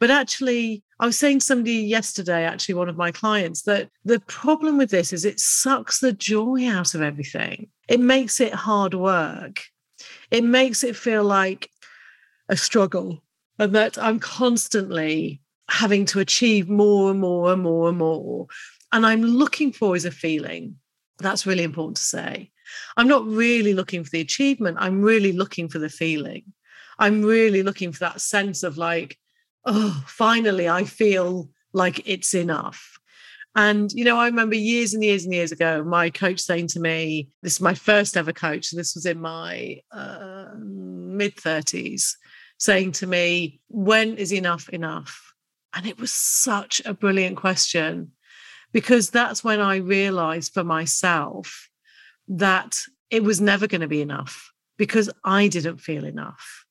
But 0.03 0.11
actually, 0.11 0.83
I 0.99 1.05
was 1.05 1.17
saying 1.17 1.39
to 1.39 1.45
somebody 1.45 1.75
yesterday, 1.75 2.43
actually, 2.43 2.75
one 2.75 2.89
of 2.89 2.97
my 2.97 3.09
clients, 3.09 3.61
that 3.61 3.89
the 4.03 4.19
problem 4.19 4.77
with 4.77 4.89
this 4.89 5.13
is 5.13 5.23
it 5.23 5.39
sucks 5.39 5.99
the 5.99 6.11
joy 6.11 6.67
out 6.67 6.93
of 6.93 7.01
everything. 7.01 7.69
It 7.87 8.01
makes 8.01 8.41
it 8.41 8.53
hard 8.53 8.95
work. 8.95 9.63
It 10.29 10.43
makes 10.43 10.83
it 10.83 10.97
feel 10.97 11.23
like 11.23 11.69
a 12.49 12.57
struggle 12.57 13.23
and 13.57 13.73
that 13.75 13.97
I'm 13.97 14.19
constantly 14.19 15.39
having 15.69 16.03
to 16.07 16.19
achieve 16.19 16.67
more 16.67 17.09
and 17.09 17.21
more 17.21 17.53
and 17.53 17.63
more 17.63 17.87
and 17.87 17.97
more. 17.97 18.47
And 18.91 19.05
I'm 19.05 19.21
looking 19.21 19.71
for 19.71 19.95
is 19.95 20.03
a 20.03 20.11
feeling. 20.11 20.75
That's 21.19 21.45
really 21.45 21.63
important 21.63 21.95
to 21.95 22.03
say. 22.03 22.51
I'm 22.97 23.07
not 23.07 23.25
really 23.25 23.73
looking 23.73 24.03
for 24.03 24.09
the 24.09 24.19
achievement. 24.19 24.79
I'm 24.81 25.01
really 25.01 25.31
looking 25.31 25.69
for 25.69 25.79
the 25.79 25.87
feeling. 25.87 26.43
I'm 26.99 27.21
really 27.21 27.63
looking 27.63 27.93
for 27.93 27.99
that 27.99 28.19
sense 28.19 28.63
of 28.63 28.77
like, 28.77 29.17
oh, 29.65 30.03
finally, 30.07 30.67
I 30.67 30.83
feel 30.83 31.49
like 31.73 32.01
it's 32.05 32.33
enough. 32.33 32.99
And, 33.55 33.91
you 33.91 34.03
know, 34.03 34.17
I 34.17 34.25
remember 34.25 34.55
years 34.55 34.93
and 34.93 35.03
years 35.03 35.25
and 35.25 35.33
years 35.33 35.51
ago, 35.51 35.83
my 35.83 36.09
coach 36.09 36.39
saying 36.39 36.67
to 36.69 36.79
me, 36.79 37.29
this 37.43 37.53
is 37.53 37.61
my 37.61 37.75
first 37.75 38.17
ever 38.17 38.33
coach. 38.33 38.67
So 38.67 38.77
this 38.77 38.95
was 38.95 39.05
in 39.05 39.21
my 39.21 39.79
uh, 39.91 40.47
mid 40.57 41.35
30s, 41.35 42.13
saying 42.57 42.93
to 42.93 43.07
me, 43.07 43.59
when 43.67 44.17
is 44.17 44.33
enough 44.33 44.69
enough? 44.69 45.33
And 45.75 45.85
it 45.85 45.99
was 45.99 46.11
such 46.11 46.81
a 46.85 46.93
brilliant 46.93 47.37
question 47.37 48.11
because 48.71 49.11
that's 49.11 49.43
when 49.43 49.61
I 49.61 49.77
realized 49.77 50.53
for 50.53 50.63
myself 50.63 51.69
that 52.27 52.81
it 53.11 53.23
was 53.23 53.39
never 53.39 53.67
going 53.67 53.81
to 53.81 53.87
be 53.87 54.01
enough 54.01 54.51
because 54.77 55.11
I 55.23 55.47
didn't 55.47 55.77
feel 55.77 56.05
enough. 56.05 56.62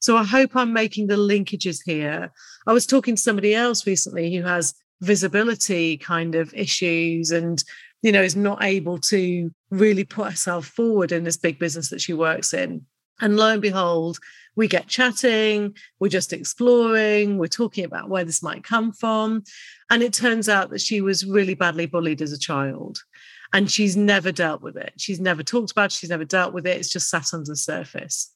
So 0.00 0.16
I 0.16 0.24
hope 0.24 0.54
I'm 0.54 0.72
making 0.72 1.06
the 1.06 1.16
linkages 1.16 1.78
here. 1.84 2.32
I 2.66 2.72
was 2.72 2.86
talking 2.86 3.16
to 3.16 3.22
somebody 3.22 3.54
else 3.54 3.86
recently 3.86 4.34
who 4.34 4.42
has 4.42 4.74
visibility 5.00 5.96
kind 5.98 6.34
of 6.34 6.52
issues 6.54 7.30
and 7.30 7.62
you 8.02 8.10
know 8.10 8.22
is 8.22 8.36
not 8.36 8.62
able 8.62 8.98
to 8.98 9.50
really 9.70 10.04
put 10.04 10.30
herself 10.30 10.66
forward 10.66 11.12
in 11.12 11.24
this 11.24 11.36
big 11.36 11.58
business 11.58 11.90
that 11.90 12.00
she 12.00 12.12
works 12.12 12.54
in. 12.54 12.86
And 13.20 13.36
lo 13.36 13.48
and 13.52 13.62
behold 13.62 14.18
we 14.54 14.68
get 14.68 14.86
chatting 14.86 15.74
we're 16.00 16.08
just 16.08 16.32
exploring 16.32 17.36
we're 17.36 17.46
talking 17.46 17.84
about 17.84 18.08
where 18.08 18.24
this 18.24 18.42
might 18.42 18.64
come 18.64 18.92
from. 18.92 19.42
And 19.90 20.02
it 20.02 20.12
turns 20.12 20.48
out 20.48 20.70
that 20.70 20.80
she 20.80 21.00
was 21.00 21.26
really 21.26 21.54
badly 21.54 21.86
bullied 21.86 22.22
as 22.22 22.32
a 22.32 22.38
child. 22.38 22.98
And 23.52 23.70
she's 23.70 23.96
never 23.96 24.32
dealt 24.32 24.60
with 24.60 24.76
it. 24.76 24.92
She's 24.98 25.20
never 25.20 25.42
talked 25.42 25.70
about 25.70 25.86
it. 25.86 25.92
She's 25.92 26.10
never 26.10 26.24
dealt 26.24 26.52
with 26.52 26.66
it. 26.66 26.78
It's 26.78 26.90
just 26.90 27.08
sat 27.08 27.32
under 27.32 27.46
the 27.46 27.56
surface 27.56 28.35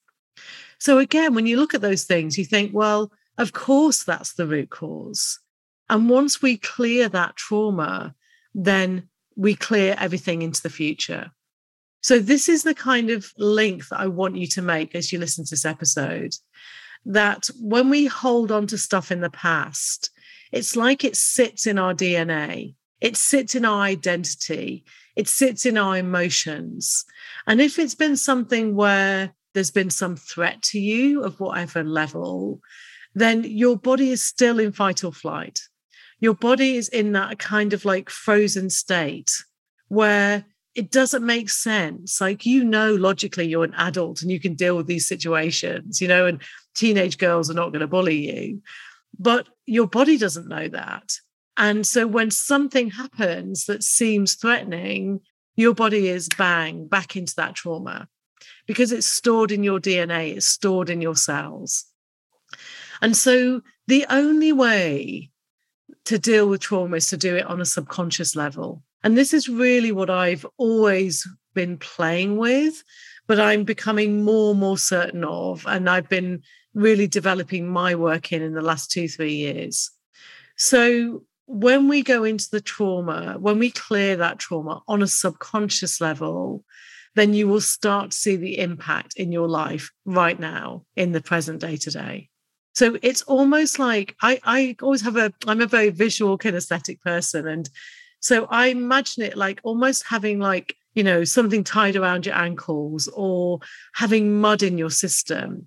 so 0.78 0.98
again 0.98 1.34
when 1.34 1.46
you 1.46 1.56
look 1.56 1.74
at 1.74 1.80
those 1.80 2.04
things 2.04 2.38
you 2.38 2.44
think 2.44 2.72
well 2.72 3.10
of 3.38 3.52
course 3.52 4.04
that's 4.04 4.34
the 4.34 4.46
root 4.46 4.70
cause 4.70 5.38
and 5.90 6.08
once 6.08 6.40
we 6.40 6.56
clear 6.56 7.08
that 7.08 7.34
trauma, 7.34 8.14
then 8.54 9.08
we 9.36 9.56
clear 9.56 9.96
everything 9.98 10.40
into 10.40 10.62
the 10.62 10.70
future. 10.70 11.32
So, 12.00 12.20
this 12.20 12.48
is 12.48 12.62
the 12.62 12.76
kind 12.76 13.10
of 13.10 13.32
link 13.36 13.88
that 13.88 14.00
I 14.00 14.06
want 14.06 14.36
you 14.36 14.46
to 14.46 14.62
make 14.62 14.94
as 14.94 15.12
you 15.12 15.18
listen 15.18 15.44
to 15.44 15.50
this 15.50 15.66
episode. 15.66 16.32
That 17.04 17.48
when 17.60 17.90
we 17.90 18.06
hold 18.06 18.52
on 18.52 18.68
to 18.68 18.78
stuff 18.78 19.10
in 19.10 19.20
the 19.20 19.30
past, 19.30 20.10
it's 20.52 20.76
like 20.76 21.02
it 21.02 21.16
sits 21.16 21.66
in 21.66 21.78
our 21.78 21.92
DNA, 21.92 22.74
it 23.00 23.16
sits 23.16 23.54
in 23.54 23.64
our 23.64 23.80
identity, 23.80 24.84
it 25.16 25.26
sits 25.26 25.66
in 25.66 25.76
our 25.76 25.96
emotions. 25.96 27.04
And 27.46 27.60
if 27.60 27.78
it's 27.78 27.96
been 27.96 28.16
something 28.16 28.76
where 28.76 29.32
there's 29.54 29.70
been 29.70 29.90
some 29.90 30.16
threat 30.16 30.62
to 30.62 30.80
you 30.80 31.22
of 31.22 31.40
whatever 31.40 31.82
level, 31.82 32.60
then 33.14 33.44
your 33.44 33.76
body 33.76 34.10
is 34.10 34.24
still 34.24 34.58
in 34.60 34.72
fight 34.72 35.02
or 35.04 35.12
flight 35.12 35.60
your 36.20 36.34
body 36.34 36.76
is 36.76 36.88
in 36.88 37.12
that 37.12 37.38
kind 37.38 37.72
of 37.72 37.84
like 37.84 38.10
frozen 38.10 38.70
state 38.70 39.32
where 39.88 40.44
it 40.74 40.90
doesn't 40.90 41.26
make 41.26 41.50
sense. 41.50 42.20
Like, 42.20 42.46
you 42.46 42.62
know, 42.62 42.94
logically, 42.94 43.48
you're 43.48 43.64
an 43.64 43.74
adult 43.74 44.22
and 44.22 44.30
you 44.30 44.38
can 44.38 44.54
deal 44.54 44.76
with 44.76 44.86
these 44.86 45.08
situations, 45.08 46.00
you 46.00 46.06
know, 46.06 46.26
and 46.26 46.40
teenage 46.76 47.18
girls 47.18 47.50
are 47.50 47.54
not 47.54 47.70
going 47.70 47.80
to 47.80 47.88
bully 47.88 48.30
you. 48.30 48.62
But 49.18 49.48
your 49.66 49.88
body 49.88 50.16
doesn't 50.16 50.48
know 50.48 50.68
that. 50.68 51.10
And 51.56 51.86
so 51.86 52.06
when 52.06 52.30
something 52.30 52.90
happens 52.90 53.66
that 53.66 53.82
seems 53.82 54.34
threatening, 54.34 55.20
your 55.56 55.74
body 55.74 56.08
is 56.08 56.28
bang 56.28 56.86
back 56.86 57.16
into 57.16 57.34
that 57.36 57.54
trauma 57.54 58.08
because 58.66 58.92
it's 58.92 59.06
stored 59.06 59.50
in 59.50 59.62
your 59.62 59.80
DNA, 59.80 60.36
it's 60.36 60.46
stored 60.46 60.90
in 60.90 61.00
your 61.00 61.16
cells. 61.16 61.84
And 63.02 63.16
so 63.16 63.62
the 63.86 64.06
only 64.10 64.52
way 64.52 65.30
to 66.04 66.18
deal 66.18 66.48
with 66.48 66.60
trauma 66.60 66.96
is 66.96 67.06
to 67.08 67.16
do 67.16 67.36
it 67.36 67.46
on 67.46 67.60
a 67.60 67.64
subconscious 67.64 68.36
level. 68.36 68.82
And 69.02 69.16
this 69.16 69.32
is 69.32 69.48
really 69.48 69.92
what 69.92 70.10
I've 70.10 70.46
always 70.58 71.26
been 71.54 71.78
playing 71.78 72.36
with, 72.36 72.82
but 73.26 73.40
I'm 73.40 73.64
becoming 73.64 74.22
more 74.22 74.50
and 74.50 74.60
more 74.60 74.78
certain 74.78 75.24
of. 75.24 75.66
And 75.66 75.88
I've 75.88 76.08
been 76.08 76.42
really 76.74 77.06
developing 77.06 77.68
my 77.68 77.94
work 77.94 78.32
in 78.32 78.42
in 78.42 78.54
the 78.54 78.62
last 78.62 78.90
two, 78.90 79.08
three 79.08 79.34
years. 79.34 79.90
So 80.56 81.24
when 81.46 81.88
we 81.88 82.02
go 82.02 82.22
into 82.22 82.48
the 82.50 82.60
trauma, 82.60 83.36
when 83.38 83.58
we 83.58 83.70
clear 83.70 84.16
that 84.16 84.38
trauma 84.38 84.82
on 84.86 85.02
a 85.02 85.06
subconscious 85.06 86.00
level, 86.00 86.64
then 87.14 87.34
you 87.34 87.48
will 87.48 87.60
start 87.60 88.10
to 88.10 88.16
see 88.16 88.36
the 88.36 88.58
impact 88.58 89.14
in 89.16 89.32
your 89.32 89.48
life 89.48 89.90
right 90.04 90.38
now 90.38 90.84
in 90.96 91.12
the 91.12 91.20
present 91.20 91.60
day 91.60 91.76
to 91.76 91.90
day. 91.90 92.28
So 92.74 92.96
it's 93.02 93.22
almost 93.22 93.78
like 93.78 94.14
I, 94.22 94.40
I 94.44 94.76
always 94.80 95.02
have 95.02 95.16
a, 95.16 95.32
I'm 95.46 95.60
a 95.60 95.66
very 95.66 95.90
visual 95.90 96.38
kinesthetic 96.38 97.00
person. 97.00 97.48
And 97.48 97.68
so 98.20 98.46
I 98.46 98.66
imagine 98.68 99.24
it 99.24 99.36
like 99.36 99.60
almost 99.64 100.04
having 100.06 100.38
like, 100.38 100.76
you 100.94 101.02
know, 101.02 101.24
something 101.24 101.64
tied 101.64 101.96
around 101.96 102.26
your 102.26 102.36
ankles 102.36 103.08
or 103.08 103.58
having 103.94 104.40
mud 104.40 104.62
in 104.62 104.78
your 104.78 104.90
system. 104.90 105.66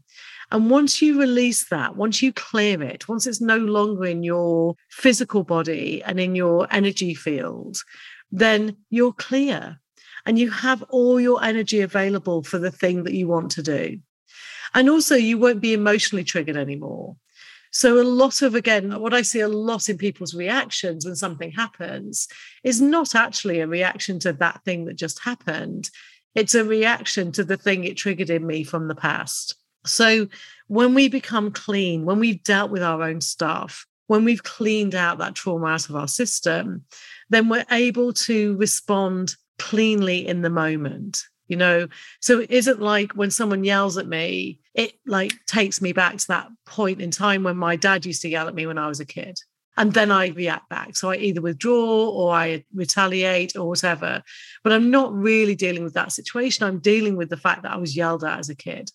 And 0.51 0.69
once 0.69 1.01
you 1.01 1.19
release 1.19 1.67
that, 1.69 1.95
once 1.95 2.21
you 2.21 2.31
clear 2.31 2.81
it, 2.83 3.07
once 3.09 3.25
it's 3.25 3.41
no 3.41 3.57
longer 3.57 4.05
in 4.05 4.23
your 4.23 4.75
physical 4.89 5.43
body 5.43 6.03
and 6.03 6.19
in 6.19 6.35
your 6.35 6.67
energy 6.71 7.15
field, 7.15 7.77
then 8.31 8.77
you're 8.89 9.13
clear 9.13 9.79
and 10.25 10.39
you 10.39 10.49
have 10.49 10.83
all 10.89 11.19
your 11.19 11.43
energy 11.43 11.81
available 11.81 12.43
for 12.43 12.57
the 12.57 12.71
thing 12.71 13.03
that 13.03 13.13
you 13.13 13.27
want 13.27 13.51
to 13.51 13.63
do. 13.63 13.99
And 14.73 14.89
also, 14.89 15.15
you 15.15 15.37
won't 15.37 15.61
be 15.61 15.73
emotionally 15.73 16.23
triggered 16.23 16.57
anymore. 16.57 17.15
So, 17.71 17.99
a 17.99 18.03
lot 18.03 18.41
of, 18.41 18.55
again, 18.55 18.99
what 18.99 19.13
I 19.13 19.21
see 19.21 19.39
a 19.39 19.47
lot 19.47 19.89
in 19.89 19.97
people's 19.97 20.33
reactions 20.33 21.05
when 21.05 21.15
something 21.15 21.51
happens 21.51 22.27
is 22.63 22.81
not 22.81 23.15
actually 23.15 23.59
a 23.59 23.67
reaction 23.67 24.19
to 24.19 24.33
that 24.33 24.61
thing 24.63 24.85
that 24.85 24.95
just 24.95 25.19
happened. 25.19 25.89
It's 26.35 26.55
a 26.55 26.63
reaction 26.63 27.31
to 27.33 27.43
the 27.43 27.57
thing 27.57 27.83
it 27.83 27.97
triggered 27.97 28.29
in 28.29 28.45
me 28.45 28.63
from 28.63 28.87
the 28.87 28.95
past. 28.95 29.55
So, 29.85 30.27
when 30.67 30.93
we 30.93 31.07
become 31.07 31.51
clean, 31.51 32.05
when 32.05 32.19
we've 32.19 32.43
dealt 32.43 32.71
with 32.71 32.83
our 32.83 33.03
own 33.03 33.21
stuff, 33.21 33.85
when 34.07 34.23
we've 34.23 34.43
cleaned 34.43 34.95
out 34.95 35.17
that 35.19 35.35
trauma 35.35 35.67
out 35.67 35.89
of 35.89 35.95
our 35.95 36.07
system, 36.07 36.85
then 37.29 37.49
we're 37.49 37.65
able 37.71 38.13
to 38.13 38.55
respond 38.57 39.35
cleanly 39.59 40.27
in 40.27 40.41
the 40.41 40.49
moment 40.49 41.23
you 41.47 41.57
know? 41.57 41.87
So 42.21 42.39
it 42.39 42.51
isn't 42.51 42.81
like 42.81 43.11
when 43.11 43.29
someone 43.29 43.63
yells 43.63 43.97
at 43.97 44.07
me 44.07 44.59
it 44.73 44.93
like 45.05 45.33
takes 45.45 45.81
me 45.81 45.93
back 45.93 46.17
to 46.17 46.27
that 46.29 46.47
point 46.65 47.01
in 47.01 47.11
time 47.11 47.43
when 47.43 47.57
my 47.57 47.75
dad 47.75 48.05
used 48.05 48.21
to 48.23 48.29
yell 48.29 48.47
at 48.47 48.55
me 48.55 48.65
when 48.65 48.77
i 48.77 48.87
was 48.87 48.99
a 48.99 49.05
kid. 49.05 49.39
And 49.77 49.93
then 49.93 50.11
i 50.11 50.27
react 50.29 50.69
back. 50.69 50.95
So 50.95 51.11
i 51.11 51.15
either 51.15 51.41
withdraw 51.41 52.09
or 52.09 52.33
i 52.33 52.63
retaliate 52.73 53.55
or 53.55 53.67
whatever. 53.67 54.23
But 54.63 54.73
i'm 54.73 54.89
not 54.89 55.13
really 55.13 55.55
dealing 55.55 55.83
with 55.83 55.93
that 55.93 56.11
situation. 56.11 56.65
I'm 56.65 56.79
dealing 56.79 57.15
with 57.15 57.29
the 57.29 57.37
fact 57.37 57.63
that 57.63 57.73
i 57.73 57.77
was 57.77 57.95
yelled 57.95 58.23
at 58.23 58.39
as 58.39 58.49
a 58.49 58.55
kid. 58.55 58.91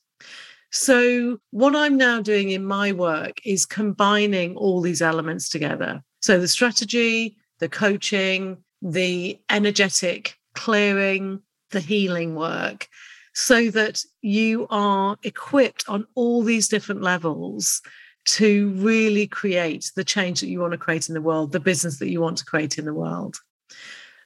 So 0.71 1.39
what 1.51 1.77
i'm 1.77 1.97
now 1.97 2.21
doing 2.21 2.51
in 2.51 2.65
my 2.65 2.93
work 2.93 3.41
is 3.45 3.67
combining 3.67 4.57
all 4.57 4.81
these 4.81 5.03
elements 5.03 5.49
together. 5.49 6.03
So 6.21 6.41
the 6.41 6.49
strategy 6.49 7.37
the 7.61 7.69
coaching 7.69 8.59
the 8.81 9.41
energetic 9.51 10.38
clearing 10.59 11.41
the 11.71 11.81
healing 11.81 12.35
work 12.35 12.89
so 13.33 13.71
that 13.71 14.03
you 14.21 14.67
are 14.71 15.17
equipped 15.23 15.85
on 15.89 16.05
all 16.17 16.43
these 16.43 16.67
different 16.67 17.01
levels 17.01 17.81
to 18.25 18.71
really 18.71 19.29
create 19.29 19.93
the 19.95 20.03
change 20.03 20.41
that 20.41 20.49
you 20.49 20.59
want 20.59 20.73
to 20.73 20.79
create 20.79 21.09
in 21.09 21.15
the 21.15 21.23
world, 21.23 21.53
the 21.53 21.61
business 21.61 22.01
that 22.01 22.11
you 22.11 22.21
want 22.21 22.37
to 22.37 22.45
create 22.45 22.77
in 22.77 22.85
the 22.85 22.93
world. 22.93 23.37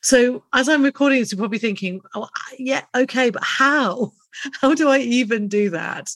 So, 0.01 0.43
as 0.55 0.69
I'm 0.69 0.83
recording 0.83 1.21
this, 1.21 1.31
you're 1.31 1.39
probably 1.39 1.59
thinking, 1.59 2.01
oh, 2.15 2.29
yeah, 2.59 2.83
okay, 2.95 3.29
but 3.29 3.45
how? 3.45 4.13
How 4.63 4.75
do 4.75 4.89
I 4.89 4.99
even 4.99 5.47
do 5.47 5.69
that? 5.71 6.11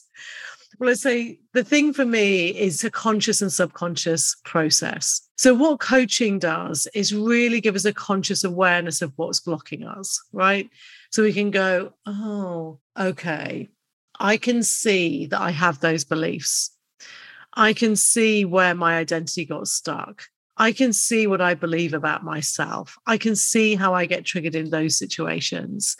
Well, 0.79 0.89
I 0.89 0.93
say 0.93 1.39
the 1.53 1.63
thing 1.63 1.93
for 1.93 2.03
me 2.03 2.47
is 2.47 2.83
a 2.83 2.89
conscious 2.89 3.43
and 3.43 3.53
subconscious 3.53 4.35
process. 4.43 5.26
So, 5.37 5.53
what 5.53 5.79
coaching 5.79 6.39
does 6.39 6.87
is 6.95 7.13
really 7.13 7.61
give 7.61 7.75
us 7.75 7.85
a 7.85 7.93
conscious 7.93 8.43
awareness 8.43 9.03
of 9.03 9.13
what's 9.17 9.39
blocking 9.39 9.83
us, 9.85 10.21
right? 10.33 10.69
So 11.11 11.23
we 11.23 11.31
can 11.31 11.51
go, 11.51 11.93
oh, 12.05 12.79
okay, 12.99 13.69
I 14.19 14.37
can 14.37 14.63
see 14.63 15.27
that 15.27 15.39
I 15.39 15.51
have 15.51 15.79
those 15.79 16.03
beliefs. 16.03 16.71
I 17.53 17.73
can 17.73 17.95
see 17.95 18.45
where 18.45 18.75
my 18.75 18.97
identity 18.97 19.45
got 19.45 19.67
stuck. 19.67 20.23
I 20.57 20.71
can 20.71 20.91
see 20.91 21.27
what 21.27 21.41
I 21.41 21.53
believe 21.53 21.93
about 21.93 22.23
myself. 22.23 22.97
I 23.05 23.17
can 23.17 23.35
see 23.35 23.75
how 23.75 23.93
I 23.93 24.07
get 24.07 24.25
triggered 24.25 24.55
in 24.55 24.71
those 24.71 24.97
situations. 24.97 25.95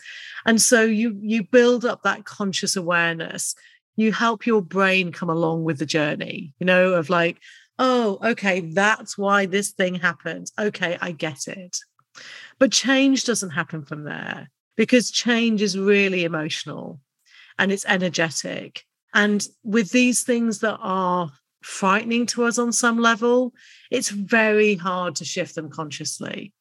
And 0.46 0.60
so 0.60 0.82
you 0.82 1.16
you 1.22 1.44
build 1.44 1.86
up 1.86 2.02
that 2.04 2.26
conscious 2.26 2.76
awareness. 2.76 3.54
You 3.98 4.12
help 4.12 4.48
your 4.48 4.62
brain 4.64 5.12
come 5.12 5.30
along 5.30 5.64
with 5.64 5.78
the 5.78 5.86
journey, 5.86 6.54
you 6.60 6.66
know, 6.66 6.94
of 6.94 7.10
like, 7.10 7.38
oh, 7.80 8.20
okay, 8.24 8.62
that's 8.62 9.18
why 9.18 9.46
this 9.46 9.72
thing 9.72 9.96
happened. 9.96 10.52
Okay, 10.60 10.98
I 11.02 11.12
get 11.12 11.48
it. 11.48 11.78
But 12.60 12.72
change 12.72 13.26
doesn't 13.26 13.52
happen 13.52 13.84
from 13.84 14.04
there 14.04 14.50
because 14.76 15.12
change 15.12 15.62
is 15.62 15.78
really 15.78 16.24
emotional 16.24 17.00
and 17.60 17.72
it's 17.72 17.86
energetic. 17.88 18.84
And 19.14 19.46
with 19.64 19.92
these 19.92 20.24
things 20.24 20.60
that 20.60 20.78
are 20.82 21.32
frightening 21.62 22.26
to 22.28 22.46
us 22.46 22.58
on 22.58 22.72
some 22.72 23.00
level, 23.00 23.54
it's 23.92 24.10
very 24.10 24.76
hard 24.76 25.16
to 25.16 25.26
shift 25.26 25.56
them 25.56 25.70
consciously. 25.70 26.54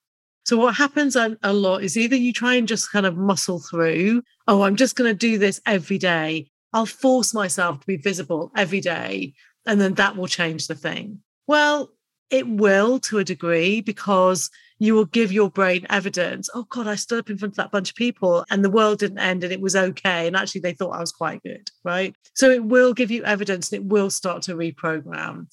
So, 0.45 0.57
what 0.57 0.77
happens 0.77 1.17
a, 1.17 1.37
lot 1.43 1.83
is 1.83 1.97
either 1.97 2.15
you 2.15 2.33
try 2.33 2.55
and 2.55 2.69
just 2.69 2.93
kind 2.93 3.05
of 3.05 3.17
muscle 3.17 3.59
through, 3.59 4.23
oh, 4.47 4.63
I'm 4.63 4.77
just 4.77 4.95
going 4.95 5.11
to 5.11 5.19
do 5.19 5.39
this 5.39 5.61
every 5.67 5.99
day. 5.99 6.49
I'll 6.73 6.87
force 6.87 7.35
myself 7.35 7.81
to 7.81 7.87
be 7.87 7.97
visible 7.97 8.53
every 8.57 8.81
day, 8.81 9.35
and 9.67 9.81
then 9.81 9.95
that 9.95 10.17
will 10.17 10.29
change 10.29 10.67
the 10.67 10.75
thing. 10.75 11.21
Well, 11.47 11.91
it 12.31 12.49
will 12.49 12.99
to 13.01 13.19
a 13.19 13.25
degree 13.25 13.81
because 13.81 14.51
you 14.79 14.95
will 14.95 15.07
give 15.07 15.33
your 15.33 15.51
brain 15.51 15.87
evidence. 15.89 16.51
Oh 16.55 16.65
God, 16.65 16.87
I 16.87 16.97
stood 16.97 17.21
up 17.21 17.31
in 17.31 17.39
front 17.39 17.53
of 17.53 17.57
that 17.57 17.71
bunch 17.71 17.91
of 17.91 17.97
people 17.97 18.45
and 18.51 18.65
the 18.65 18.71
world 18.71 18.99
didn't 18.99 19.19
end 19.19 19.43
and 19.43 19.53
it 19.53 19.61
was 19.61 19.77
okay. 19.77 20.27
And 20.27 20.37
actually, 20.37 20.61
they 20.61 20.75
thought 20.75 20.95
I 20.95 21.01
was 21.01 21.13
quite 21.13 21.43
good, 21.43 21.71
right? 21.85 22.15
So 22.35 22.51
it 22.51 22.65
will 22.65 22.93
give 22.93 23.11
you 23.11 23.25
evidence 23.25 23.73
and 23.73 23.83
it 23.83 23.89
will 23.89 24.11
start 24.11 24.43
to 24.43 24.55
reprogram. 24.55 25.47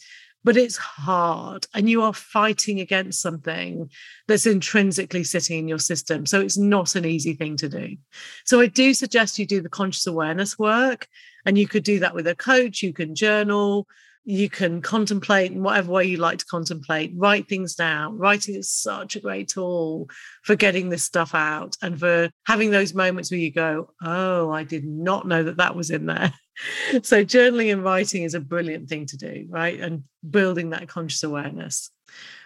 But 0.46 0.58
it's 0.58 0.76
hard 0.76 1.68
and 1.74 1.90
you 1.90 2.02
are 2.02 2.14
fighting 2.14 2.82
against 2.82 3.22
something 3.22 3.90
that's 4.28 4.46
intrinsically 4.46 5.24
sitting 5.24 5.60
in 5.60 5.68
your 5.70 5.80
system. 5.80 6.26
So 6.26 6.42
it's 6.42 6.58
not 6.58 6.96
an 6.96 7.06
easy 7.06 7.34
thing 7.34 7.56
to 7.58 7.70
do. 7.70 7.96
So 8.44 8.60
I 8.60 8.68
do 8.68 8.94
suggest 8.94 9.40
you 9.40 9.46
do 9.46 9.62
the 9.62 9.70
conscious 9.70 10.06
awareness 10.06 10.60
work. 10.60 11.08
And 11.46 11.58
you 11.58 11.68
could 11.68 11.84
do 11.84 12.00
that 12.00 12.16
with 12.16 12.28
a 12.28 12.36
coach, 12.36 12.82
you 12.82 12.94
can 12.94 13.16
journal, 13.16 13.88
you 14.26 14.50
can 14.50 14.82
contemplate 14.82 15.52
in 15.52 15.64
whatever 15.64 15.92
way 15.92 16.06
you 16.06 16.18
like 16.18 16.38
to 16.38 16.46
contemplate, 16.46 17.12
write 17.16 17.50
things 17.50 17.76
down. 17.76 18.18
Writing 18.18 18.56
is 18.56 18.72
such 18.72 19.16
a 19.16 19.20
great 19.20 19.50
tool 19.50 20.10
for 20.44 20.56
getting 20.56 20.90
this 20.90 21.04
stuff 21.04 21.36
out 21.36 21.76
and 21.82 22.00
for 22.00 22.30
having 22.46 22.72
those 22.72 22.94
moments 22.94 23.32
where 23.32 23.40
you 23.40 23.52
go, 23.52 23.90
Oh, 24.02 24.50
I 24.50 24.64
did 24.64 24.86
not 24.86 25.28
know 25.28 25.44
that 25.44 25.58
that 25.58 25.76
was 25.76 25.90
in 25.90 26.06
there. 26.06 26.34
so, 27.04 27.26
journaling 27.26 27.72
and 27.74 27.84
writing 27.84 28.24
is 28.24 28.34
a 28.34 28.40
brilliant 28.40 28.88
thing 28.88 29.06
to 29.08 29.18
do, 29.18 29.46
right? 29.50 29.80
And 29.80 30.04
building 30.30 30.70
that 30.70 30.88
conscious 30.88 31.24
awareness. 31.24 31.90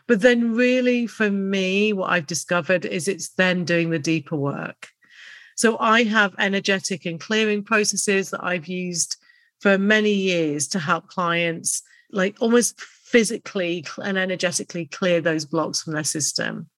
But 0.07 0.21
then, 0.21 0.55
really, 0.55 1.05
for 1.05 1.29
me, 1.29 1.93
what 1.93 2.09
I've 2.09 2.27
discovered 2.27 2.85
is 2.85 3.07
it's 3.07 3.29
then 3.33 3.65
doing 3.65 3.89
the 3.91 3.99
deeper 3.99 4.35
work. 4.35 4.87
So, 5.57 5.77
I 5.79 6.03
have 6.03 6.35
energetic 6.39 7.05
and 7.05 7.19
clearing 7.19 7.63
processes 7.63 8.29
that 8.29 8.43
I've 8.43 8.67
used 8.67 9.17
for 9.59 9.77
many 9.77 10.13
years 10.13 10.67
to 10.69 10.79
help 10.79 11.07
clients 11.07 11.81
like 12.11 12.37
almost 12.39 12.79
physically 12.79 13.83
and 14.03 14.17
energetically 14.17 14.85
clear 14.85 15.19
those 15.19 15.45
blocks 15.45 15.81
from 15.81 15.93
their 15.93 16.03
system. 16.03 16.69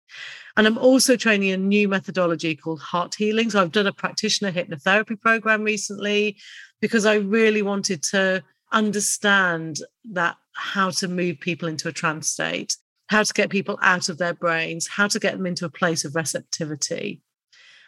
And 0.57 0.65
I'm 0.65 0.77
also 0.77 1.15
training 1.15 1.51
a 1.51 1.57
new 1.57 1.87
methodology 1.87 2.55
called 2.55 2.79
heart 2.79 3.15
healing. 3.15 3.49
So 3.49 3.61
I've 3.61 3.71
done 3.71 3.87
a 3.87 3.93
practitioner 3.93 4.51
hypnotherapy 4.51 5.19
program 5.19 5.63
recently 5.63 6.37
because 6.81 7.05
I 7.05 7.15
really 7.15 7.61
wanted 7.61 8.01
to 8.11 8.43
understand 8.71 9.77
that 10.11 10.37
how 10.53 10.89
to 10.91 11.07
move 11.07 11.39
people 11.39 11.67
into 11.67 11.89
a 11.89 11.93
trance 11.93 12.29
state, 12.29 12.77
how 13.07 13.23
to 13.23 13.33
get 13.33 13.49
people 13.49 13.77
out 13.81 14.09
of 14.09 14.17
their 14.17 14.33
brains, 14.33 14.87
how 14.87 15.07
to 15.07 15.19
get 15.19 15.33
them 15.33 15.45
into 15.45 15.65
a 15.65 15.69
place 15.69 16.05
of 16.05 16.15
receptivity 16.15 17.21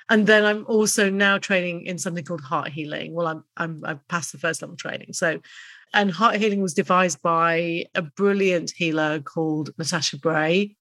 and 0.09 0.27
then 0.27 0.45
I'm 0.45 0.65
also 0.67 1.09
now 1.09 1.37
training 1.37 1.85
in 1.85 1.97
something 1.97 2.23
called 2.23 2.41
heart 2.41 2.69
healing. 2.69 3.13
Well, 3.13 3.27
I'm 3.27 3.43
I'm 3.57 3.83
I've 3.85 4.07
passed 4.07 4.31
the 4.31 4.37
first 4.37 4.61
level 4.61 4.75
training. 4.75 5.13
So 5.13 5.39
and 5.93 6.11
heart 6.11 6.35
healing 6.35 6.61
was 6.61 6.73
devised 6.73 7.21
by 7.21 7.85
a 7.95 8.01
brilliant 8.01 8.71
healer 8.71 9.19
called 9.19 9.71
Natasha 9.77 10.17
Bray. 10.17 10.75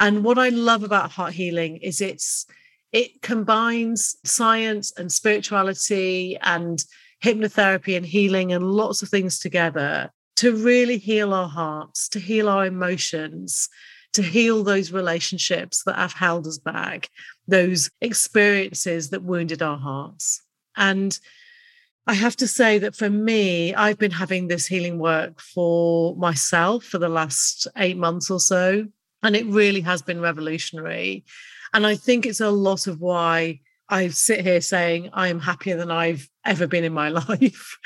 And 0.00 0.24
what 0.24 0.38
I 0.38 0.48
love 0.48 0.82
about 0.82 1.12
heart 1.12 1.34
healing 1.34 1.76
is 1.78 2.00
it's 2.00 2.46
it 2.92 3.22
combines 3.22 4.16
science 4.24 4.92
and 4.96 5.12
spirituality 5.12 6.36
and 6.42 6.82
hypnotherapy 7.22 7.96
and 7.96 8.06
healing 8.06 8.52
and 8.52 8.64
lots 8.64 9.02
of 9.02 9.08
things 9.08 9.38
together 9.38 10.10
to 10.36 10.56
really 10.56 10.98
heal 10.98 11.34
our 11.34 11.48
hearts, 11.48 12.08
to 12.08 12.18
heal 12.18 12.48
our 12.48 12.64
emotions, 12.64 13.68
to 14.12 14.22
heal 14.22 14.64
those 14.64 14.92
relationships 14.92 15.82
that 15.84 15.96
have 15.96 16.12
held 16.12 16.46
us 16.46 16.58
back, 16.58 17.08
those 17.46 17.90
experiences 18.00 19.10
that 19.10 19.22
wounded 19.22 19.62
our 19.62 19.78
hearts. 19.78 20.42
And 20.76 21.16
I 22.06 22.14
have 22.14 22.36
to 22.36 22.48
say 22.48 22.78
that 22.78 22.96
for 22.96 23.08
me, 23.08 23.74
I've 23.74 23.98
been 23.98 24.10
having 24.10 24.48
this 24.48 24.66
healing 24.66 24.98
work 24.98 25.40
for 25.40 26.16
myself 26.16 26.84
for 26.84 26.98
the 26.98 27.08
last 27.08 27.68
eight 27.76 27.96
months 27.96 28.30
or 28.30 28.40
so. 28.40 28.86
And 29.22 29.36
it 29.36 29.46
really 29.46 29.82
has 29.82 30.02
been 30.02 30.20
revolutionary. 30.20 31.24
And 31.72 31.86
I 31.86 31.94
think 31.94 32.26
it's 32.26 32.40
a 32.40 32.50
lot 32.50 32.86
of 32.86 33.00
why 33.00 33.60
I 33.90 34.08
sit 34.08 34.40
here 34.40 34.60
saying 34.60 35.10
I 35.12 35.28
am 35.28 35.40
happier 35.40 35.76
than 35.76 35.90
I've 35.90 36.28
ever 36.44 36.66
been 36.66 36.84
in 36.84 36.92
my 36.92 37.08
life. 37.28 37.76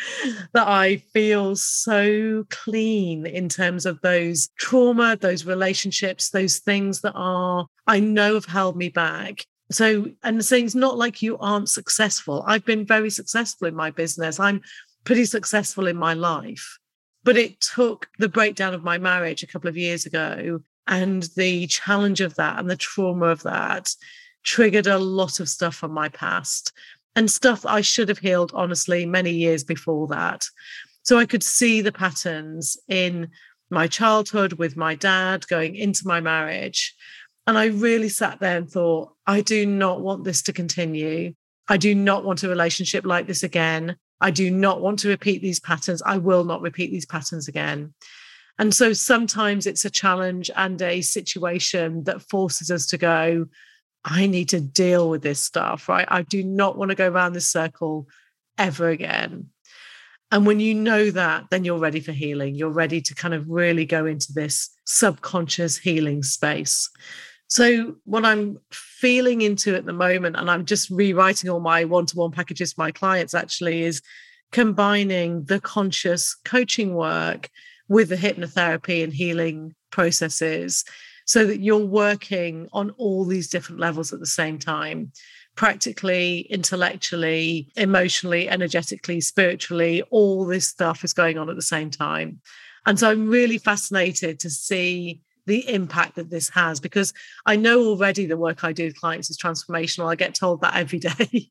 that 0.53 0.69
I 0.69 0.97
feel 1.13 1.57
so 1.57 2.45
clean 2.51 3.27
in 3.27 3.49
terms 3.49 3.87
of 3.87 4.01
those 4.03 4.49
trauma, 4.59 5.17
those 5.17 5.47
relationships, 5.47 6.31
those 6.31 6.59
things 6.59 7.01
that 7.01 7.15
are, 7.15 7.67
I 7.87 8.01
know 8.01 8.35
have 8.35 8.45
held 8.45 8.77
me 8.77 8.91
back. 8.91 9.47
So, 9.71 10.07
and 10.23 10.45
saying 10.45 10.67
it's 10.67 10.75
not 10.75 10.99
like 10.99 11.23
you 11.23 11.39
aren't 11.39 11.71
successful. 11.71 12.45
I've 12.47 12.67
been 12.67 12.87
very 12.87 13.11
successful 13.11 13.67
in 13.67 13.75
my 13.75 13.91
business. 13.91 14.39
I'm 14.39 14.61
pretty 15.05 15.25
successful 15.25 15.87
in 15.87 15.97
my 15.97 16.15
life. 16.15 16.79
But 17.25 17.39
it 17.39 17.61
took 17.61 18.09
the 18.19 18.29
breakdown 18.29 18.75
of 18.75 18.85
my 18.85 18.99
marriage 18.99 19.43
a 19.43 19.47
couple 19.47 19.69
of 19.69 19.79
years 19.79 20.05
ago 20.05 20.61
and 20.87 21.23
the 21.37 21.67
challenge 21.67 22.21
of 22.21 22.35
that 22.35 22.59
and 22.59 22.69
the 22.69 22.77
trauma 22.77 23.27
of 23.27 23.43
that 23.45 23.95
triggered 24.45 24.87
a 24.87 24.99
lot 24.99 25.41
of 25.41 25.49
stuff 25.49 25.75
from 25.75 25.93
my 25.93 26.09
past 26.09 26.73
and 27.17 27.31
stuff 27.31 27.65
I 27.65 27.81
should 27.81 28.09
have 28.09 28.19
healed, 28.19 28.53
honestly, 28.55 29.07
many 29.07 29.31
years 29.31 29.65
before 29.65 30.07
that. 30.09 30.45
So 31.03 31.19
I 31.19 31.27
could 31.27 31.43
see 31.43 31.81
the 31.81 31.93
patterns 31.93 32.77
in 32.89 33.29
my 33.71 33.87
childhood 33.87 34.55
with 34.55 34.77
my 34.77 34.95
dad, 34.95 35.47
going 35.49 35.77
into 35.77 36.07
my 36.07 36.21
marriage. 36.21 36.95
And 37.47 37.59
I 37.59 37.67
really 37.67 38.09
sat 38.09 38.41
there 38.41 38.57
and 38.57 38.71
thought, 38.71 39.13
I 39.27 39.43
do 39.43 39.67
not 39.67 40.01
want 40.01 40.25
this 40.25 40.43
to 40.43 40.53
continue. 40.53 41.35
I 41.69 41.77
do 41.77 41.95
not 41.95 42.25
want 42.25 42.43
a 42.43 42.49
relationship 42.49 43.05
like 43.05 43.27
this 43.27 43.43
again. 43.43 43.97
I 44.21 44.31
do 44.31 44.51
not 44.51 44.81
want 44.81 45.01
to 45.01 45.09
repeat 45.09 45.43
these 45.43 45.61
patterns. 45.61 46.03
I 46.05 46.19
will 46.19 46.45
not 46.45 46.63
repeat 46.63 46.91
these 46.91 47.07
patterns 47.07 47.49
again. 47.49 47.95
And 48.59 48.75
so 48.75 48.93
sometimes 48.93 49.67
it's 49.67 49.85
a 49.85 49.91
challenge 49.91 50.51
and 50.55 50.81
a 50.81 51.01
situation 51.01 52.05
that 52.05 52.23
forces 52.23 52.71
us 52.71 52.87
to 52.87 52.99
go, 52.99 53.47
I 54.05 54.27
need 54.27 54.51
to 54.51 54.61
deal 54.61 55.09
with 55.09 55.23
this 55.23 55.41
stuff, 55.41 55.89
right? 55.89 56.07
I 56.09 56.23
do 56.23 56.45
not 56.45 56.77
want 56.77 56.91
to 56.91 56.95
go 56.95 57.09
around 57.09 57.33
this 57.33 57.49
circle 57.49 58.07
ever 58.59 58.89
again. 58.89 59.49
And 60.31 60.47
when 60.47 60.61
you 60.61 60.75
know 60.75 61.11
that, 61.11 61.45
then 61.51 61.65
you're 61.65 61.79
ready 61.79 62.01
for 62.01 62.13
healing. 62.13 62.55
You're 62.55 62.71
ready 62.71 63.01
to 63.01 63.15
kind 63.15 63.35
of 63.35 63.49
really 63.49 63.87
go 63.87 64.05
into 64.05 64.33
this 64.33 64.71
subconscious 64.85 65.79
healing 65.79 66.23
space. 66.23 66.91
So, 67.47 67.97
what 68.05 68.25
I'm 68.25 68.59
feeling 68.71 69.43
into 69.43 69.77
at 69.77 69.87
the 69.87 69.93
moment, 69.93 70.37
and 70.37 70.51
I'm 70.51 70.65
just 70.65 70.91
rewriting 70.91 71.51
all 71.51 71.61
my 71.61 71.85
one 71.85 72.07
to 72.07 72.17
one 72.17 72.33
packages 72.33 72.73
for 72.73 72.81
my 72.81 72.91
clients 72.91 73.35
actually, 73.35 73.83
is 73.83 74.03
combining 74.51 75.45
the 75.45 75.61
conscious 75.61 76.35
coaching 76.45 76.95
work 76.95 77.49
with 77.89 78.09
the 78.09 78.17
hypnotherapy 78.17 79.05
and 79.05 79.13
healing 79.13 79.75
processes 79.91 80.85
so 81.25 81.47
that 81.47 81.61
you're 81.61 81.87
working 81.87 82.69
on 82.73 82.91
all 82.93 83.25
these 83.25 83.49
different 83.49 83.81
levels 83.81 84.13
at 84.13 84.21
the 84.21 84.27
same 84.27 84.59
time 84.59 85.13
practically, 85.57 86.41
intellectually, 86.51 87.71
emotionally, 87.77 88.49
energetically, 88.49 89.21
spiritually, 89.21 90.03
all 90.11 90.45
this 90.45 90.67
stuff 90.67 91.05
is 91.05 91.13
going 91.13 91.39
on 91.39 91.49
at 91.49 91.57
the 91.57 91.63
same 91.63 91.91
time. 91.91 92.41
And 92.87 92.99
so 92.99 93.11
I'm 93.11 93.29
really 93.29 93.59
fascinated 93.59 94.41
to 94.41 94.51
see 94.51 95.21
the 95.47 95.69
impact 95.69 96.17
that 96.17 96.31
this 96.31 96.49
has 96.51 96.81
because 96.81 97.13
I 97.47 97.57
know 97.57 97.85
already 97.85 98.27
the 98.27 98.37
work 98.37 98.65
I 98.65 98.73
do 98.73 98.85
with 98.85 99.01
clients 99.01 99.31
is 99.31 99.39
transformational. 99.39 100.11
I 100.11 100.15
get 100.15 100.35
told 100.35 100.61
that 100.61 100.77
every 100.77 100.99
day. 101.01 101.51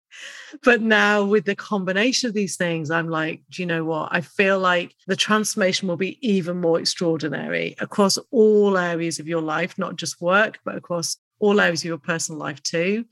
but 0.64 0.82
now 0.82 1.24
with 1.24 1.46
the 1.46 1.56
combination 1.56 2.28
of 2.28 2.34
these 2.34 2.56
things, 2.56 2.92
I'm 2.92 3.10
like, 3.10 3.42
do 3.50 3.62
you 3.62 3.66
know 3.66 3.84
what? 3.84 4.10
I 4.12 4.22
feel 4.22 4.60
like 4.60 4.96
the 5.08 5.16
transformation 5.16 5.88
will 5.88 5.98
be 5.98 6.18
even 6.28 6.60
more 6.60 6.80
extraordinary 6.80 7.76
across 7.80 8.18
all 8.32 8.78
areas 8.78 9.20
of 9.20 9.28
your 9.28 9.42
life, 9.42 9.78
not 9.78 9.96
just 9.96 10.22
work, 10.22 10.60
but 10.66 10.76
across 10.76 11.18
all 11.40 11.60
areas 11.60 11.82
of 11.82 11.86
your 11.86 11.98
personal 11.98 12.40
life 12.40 12.62
too. 12.64 13.06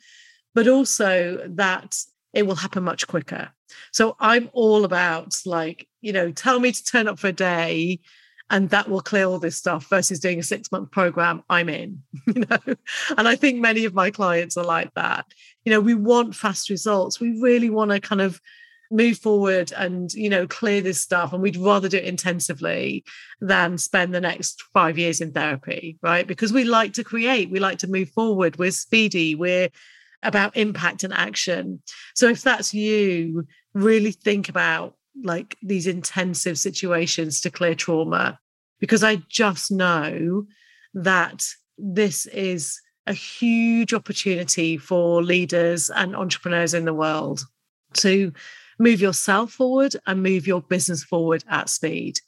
But 0.54 0.68
also 0.68 1.48
that 1.50 1.96
it 2.34 2.48
will 2.48 2.56
happen 2.56 2.84
much 2.84 3.08
quicker. 3.08 3.50
So 3.92 4.16
I'm 4.20 4.50
all 4.54 4.86
about 4.86 5.36
like, 5.46 5.88
you 6.02 6.14
know, 6.14 6.32
tell 6.32 6.60
me 6.60 6.72
to 6.72 6.84
turn 6.84 7.08
up 7.08 7.20
for 7.20 7.28
a 7.28 7.34
day 7.34 8.00
and 8.52 8.70
that 8.70 8.90
will 8.90 9.02
clear 9.02 9.26
all 9.26 9.40
this 9.40 9.58
stuff 9.58 9.90
versus 9.90 10.20
doing 10.20 10.38
a 10.38 10.44
six 10.44 10.72
month 10.72 10.92
program 10.92 11.42
i'm 11.50 11.70
in 11.70 12.04
you 12.28 12.46
know? 12.50 12.76
And 13.18 13.28
i 13.28 13.36
think 13.36 13.60
many 13.60 13.86
of 13.86 13.94
my 13.96 14.12
clients 14.12 14.58
are 14.58 14.64
like 14.64 14.94
that. 14.94 15.26
You 15.66 15.72
know 15.72 15.80
we 15.80 15.96
want 15.96 16.36
fast 16.36 16.70
results. 16.70 17.20
We 17.20 17.40
really 17.42 17.70
want 17.70 17.92
to 17.92 18.00
kind 18.00 18.22
of 18.22 18.40
move 18.94 19.18
forward 19.18 19.72
and 19.78 20.12
you 20.14 20.30
know 20.30 20.46
clear 20.46 20.82
this 20.82 21.00
stuff 21.00 21.32
and 21.32 21.42
we'd 21.42 21.56
rather 21.56 21.88
do 21.88 21.98
it 21.98 22.04
intensively 22.04 23.06
than 23.40 23.78
spend 23.78 24.14
the 24.14 24.20
next 24.20 24.64
5 24.74 24.98
years 24.98 25.22
in 25.22 25.32
therapy 25.32 25.98
right? 26.02 26.28
Because 26.28 26.52
we 26.52 26.66
like 26.66 26.94
to 26.94 27.04
create. 27.04 27.50
We 27.50 27.60
like 27.60 27.80
to 27.80 27.88
move 27.88 28.10
forward. 28.10 28.60
We're 28.60 28.72
speedy. 28.72 29.34
We're 29.34 29.70
about 30.24 30.58
impact 30.58 31.04
and 31.04 31.14
action. 31.14 31.82
So 32.16 32.28
if 32.28 32.42
that's 32.42 32.74
you 32.74 33.48
really 33.74 34.12
think 34.12 34.50
about 34.50 34.96
like 35.24 35.58
these 35.62 35.88
intensive 35.88 36.58
situations 36.58 37.42
to 37.42 37.52
clear 37.52 37.76
trauma 37.76 38.40
because 38.80 39.04
I 39.04 39.18
just 39.30 39.72
know 39.72 40.46
that 40.94 41.46
this 41.78 42.26
is 42.28 42.82
a 43.08 43.14
huge 43.14 43.94
opportunity 43.94 44.78
for 44.78 45.24
leaders 45.24 45.90
and 45.90 46.16
entrepreneurs 46.16 46.74
in 46.74 46.86
the 46.86 46.94
world 46.94 47.42
to 47.94 48.32
move 48.80 49.02
yourself 49.02 49.52
forward 49.54 49.96
and 50.08 50.24
move 50.24 50.48
your 50.48 50.62
business 50.62 51.04
forward 51.04 51.44
at 51.50 51.70
speed. 51.70 52.20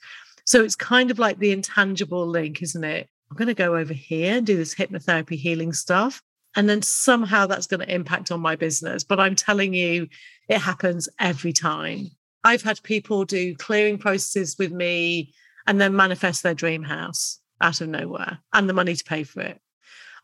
So 0.45 0.63
it's 0.63 0.75
kind 0.75 1.09
of 1.09 1.19
like 1.19 1.39
the 1.39 1.51
intangible 1.51 2.27
link, 2.27 2.61
isn't 2.61 2.83
it? 2.83 3.07
I'm 3.29 3.37
going 3.37 3.47
to 3.47 3.53
go 3.53 3.75
over 3.75 3.93
here 3.93 4.37
and 4.37 4.45
do 4.45 4.55
this 4.55 4.75
hypnotherapy 4.75 5.37
healing 5.37 5.73
stuff. 5.73 6.21
And 6.55 6.69
then 6.69 6.83
somehow 6.83 7.47
that's 7.47 7.65
going 7.65 7.79
to 7.79 7.93
impact 7.93 8.31
on 8.31 8.39
my 8.39 8.55
business. 8.55 9.03
But 9.03 9.19
I'm 9.19 9.35
telling 9.35 9.73
you, 9.73 10.07
it 10.47 10.59
happens 10.59 11.09
every 11.19 11.53
time. 11.53 12.11
I've 12.43 12.61
had 12.61 12.83
people 12.83 13.25
do 13.25 13.55
clearing 13.55 13.97
processes 13.97 14.57
with 14.57 14.71
me 14.71 15.33
and 15.65 15.79
then 15.79 15.95
manifest 15.95 16.43
their 16.43 16.53
dream 16.53 16.83
house 16.83 17.39
out 17.61 17.79
of 17.81 17.89
nowhere 17.89 18.39
and 18.51 18.67
the 18.67 18.73
money 18.73 18.95
to 18.95 19.03
pay 19.03 19.23
for 19.23 19.41
it. 19.41 19.59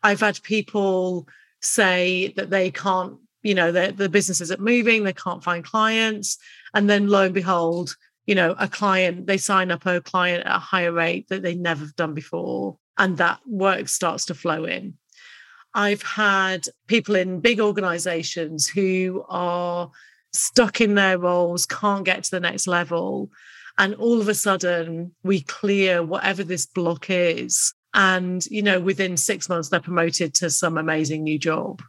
I've 0.04 0.20
had 0.20 0.42
people 0.44 1.28
say 1.62 2.34
that 2.36 2.50
they 2.50 2.72
can't, 2.72 3.18
you 3.42 3.56
know, 3.56 3.72
the 3.72 4.10
business 4.10 4.42
isn't 4.42 4.60
moving, 4.60 5.04
they 5.04 5.14
can't 5.14 5.44
find 5.44 5.64
clients. 5.64 6.38
And 6.74 6.90
then 6.90 7.08
lo 7.08 7.24
and 7.24 7.34
behold, 7.34 7.96
you 8.26 8.36
know, 8.36 8.54
a 8.60 8.68
client, 8.68 9.28
they 9.28 9.38
sign 9.38 9.72
up 9.72 9.86
a 9.86 10.02
client 10.02 10.46
at 10.46 10.56
a 10.56 10.60
higher 10.60 10.92
rate 10.92 11.28
that 11.30 11.42
they 11.42 11.56
never 11.56 11.82
have 11.86 11.96
done 11.96 12.14
before. 12.14 12.78
And 12.98 13.18
that 13.18 13.40
work 13.48 13.88
starts 13.88 14.26
to 14.26 14.36
flow 14.36 14.66
in. 14.66 14.96
I've 15.74 16.02
had 16.02 16.66
people 16.88 17.16
in 17.16 17.40
big 17.40 17.60
organizations 17.60 18.68
who 18.68 19.24
are 19.30 19.92
stuck 20.34 20.82
in 20.82 20.96
their 20.96 21.18
roles, 21.18 21.66
can't 21.66 22.06
get 22.06 22.24
to 22.24 22.32
the 22.32 22.40
next 22.40 22.68
level. 22.68 23.30
And 23.78 23.96
all 23.96 24.20
of 24.20 24.28
a 24.28 24.34
sudden, 24.34 25.14
we 25.24 25.42
clear 25.42 26.04
whatever 26.04 26.44
this 26.44 26.66
block 26.66 27.10
is. 27.10 27.74
And, 27.94 28.46
you 28.48 28.62
know, 28.62 28.80
within 28.80 29.18
six 29.18 29.50
months, 29.50 29.70
they're 29.70 29.80
promoted 29.80 30.34
to 30.36 30.50
some 30.50 30.78
amazing 30.78 31.24
new 31.24 31.40
job. 31.40 31.82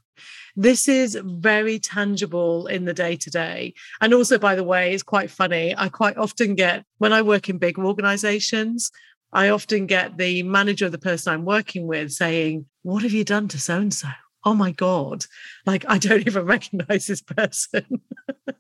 This 0.56 0.88
is 0.88 1.18
very 1.22 1.78
tangible 1.78 2.66
in 2.66 2.84
the 2.84 2.94
day 2.94 3.16
to 3.16 3.30
day. 3.30 3.74
And 4.00 4.12
also, 4.14 4.38
by 4.38 4.54
the 4.54 4.64
way, 4.64 4.92
it's 4.92 5.02
quite 5.02 5.30
funny. 5.30 5.74
I 5.76 5.88
quite 5.88 6.16
often 6.16 6.54
get, 6.54 6.84
when 6.98 7.12
I 7.12 7.22
work 7.22 7.48
in 7.48 7.58
big 7.58 7.78
organizations, 7.78 8.90
I 9.32 9.48
often 9.50 9.86
get 9.86 10.16
the 10.16 10.42
manager 10.42 10.86
of 10.86 10.92
the 10.92 10.98
person 10.98 11.32
I'm 11.32 11.44
working 11.44 11.86
with 11.86 12.10
saying, 12.10 12.66
What 12.82 13.02
have 13.04 13.12
you 13.12 13.24
done 13.24 13.48
to 13.48 13.60
so 13.60 13.78
and 13.78 13.94
so? 13.94 14.08
Oh 14.44 14.54
my 14.54 14.72
God, 14.72 15.24
like 15.66 15.84
I 15.88 15.98
don't 15.98 16.20
even 16.26 16.44
recognize 16.46 17.06
this 17.06 17.22
person. 17.22 17.84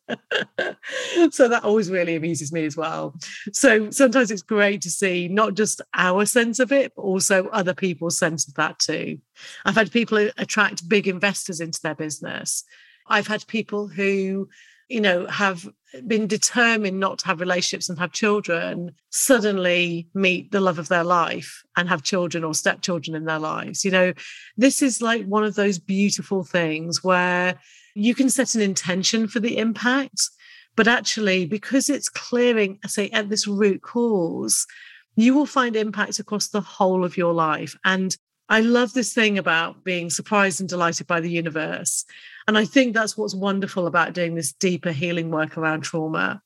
so 1.30 1.48
that 1.48 1.64
always 1.64 1.90
really 1.90 2.16
amuses 2.16 2.52
me 2.52 2.64
as 2.64 2.76
well. 2.76 3.14
So 3.52 3.90
sometimes 3.90 4.30
it's 4.30 4.42
great 4.42 4.82
to 4.82 4.90
see 4.90 5.28
not 5.28 5.54
just 5.54 5.80
our 5.94 6.26
sense 6.26 6.58
of 6.58 6.72
it, 6.72 6.92
but 6.96 7.02
also 7.02 7.48
other 7.48 7.74
people's 7.74 8.18
sense 8.18 8.46
of 8.48 8.54
that 8.54 8.78
too. 8.78 9.18
I've 9.64 9.76
had 9.76 9.92
people 9.92 10.18
attract 10.38 10.88
big 10.88 11.08
investors 11.08 11.60
into 11.60 11.80
their 11.82 11.94
business. 11.94 12.64
I've 13.06 13.26
had 13.26 13.46
people 13.46 13.88
who 13.88 14.48
you 14.90 15.00
know, 15.00 15.26
have 15.28 15.68
been 16.06 16.26
determined 16.26 16.98
not 16.98 17.20
to 17.20 17.26
have 17.26 17.40
relationships 17.40 17.88
and 17.88 17.98
have 17.98 18.12
children 18.12 18.92
suddenly 19.10 20.08
meet 20.14 20.50
the 20.50 20.60
love 20.60 20.78
of 20.78 20.88
their 20.88 21.04
life 21.04 21.62
and 21.76 21.88
have 21.88 22.02
children 22.02 22.42
or 22.42 22.54
stepchildren 22.54 23.16
in 23.16 23.24
their 23.24 23.38
lives. 23.38 23.84
You 23.84 23.92
know, 23.92 24.12
this 24.56 24.82
is 24.82 25.00
like 25.00 25.24
one 25.24 25.44
of 25.44 25.54
those 25.54 25.78
beautiful 25.78 26.42
things 26.42 27.04
where 27.04 27.58
you 27.94 28.14
can 28.14 28.28
set 28.28 28.54
an 28.56 28.60
intention 28.60 29.28
for 29.28 29.38
the 29.38 29.58
impact, 29.58 30.28
but 30.76 30.88
actually, 30.88 31.46
because 31.46 31.88
it's 31.88 32.08
clearing, 32.08 32.78
say, 32.86 33.10
at 33.10 33.28
this 33.28 33.46
root 33.46 33.82
cause, 33.82 34.66
you 35.14 35.34
will 35.34 35.46
find 35.46 35.76
impact 35.76 36.18
across 36.18 36.48
the 36.48 36.60
whole 36.60 37.04
of 37.04 37.16
your 37.16 37.32
life. 37.32 37.76
And 37.84 38.16
I 38.48 38.60
love 38.60 38.92
this 38.92 39.14
thing 39.14 39.38
about 39.38 39.84
being 39.84 40.10
surprised 40.10 40.58
and 40.58 40.68
delighted 40.68 41.06
by 41.06 41.20
the 41.20 41.30
universe. 41.30 42.04
And 42.50 42.58
I 42.58 42.64
think 42.64 42.94
that's 42.94 43.16
what's 43.16 43.32
wonderful 43.32 43.86
about 43.86 44.12
doing 44.12 44.34
this 44.34 44.52
deeper 44.52 44.90
healing 44.90 45.30
work 45.30 45.56
around 45.56 45.82
trauma 45.82 46.42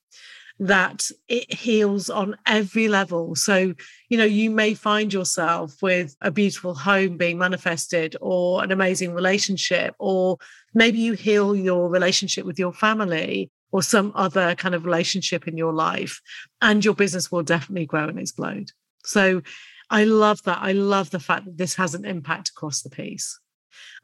that 0.59 1.09
it 1.29 1.51
heals 1.51 2.11
on 2.11 2.37
every 2.47 2.89
level. 2.89 3.35
So, 3.35 3.73
you 4.11 4.19
know, 4.19 4.27
you 4.27 4.51
may 4.51 4.75
find 4.75 5.11
yourself 5.11 5.81
with 5.81 6.15
a 6.21 6.31
beautiful 6.31 6.75
home 6.75 7.17
being 7.17 7.39
manifested 7.39 8.17
or 8.21 8.63
an 8.63 8.71
amazing 8.71 9.15
relationship, 9.15 9.95
or 9.99 10.37
maybe 10.75 10.99
you 10.99 11.15
heal 11.15 11.57
your 11.57 11.89
relationship 11.89 12.45
with 12.45 12.59
your 12.59 12.75
family 12.75 13.51
or 13.73 13.83
some 13.83 14.13
other 14.15 14.55
kind 14.57 14.75
of 14.75 14.85
relationship 14.85 15.49
in 15.49 15.57
your 15.57 15.73
life, 15.73 16.21
and 16.61 16.85
your 16.85 16.93
business 16.93 17.33
will 17.33 17.43
definitely 17.43 17.87
grow 17.87 18.09
and 18.09 18.19
explode. 18.19 18.73
So, 19.07 19.41
I 19.89 20.05
love 20.05 20.43
that. 20.43 20.59
I 20.61 20.73
love 20.73 21.09
the 21.09 21.19
fact 21.19 21.47
that 21.47 21.57
this 21.57 21.77
has 21.77 21.95
an 21.95 22.05
impact 22.05 22.51
across 22.51 22.83
the 22.83 22.91
piece. 22.91 23.41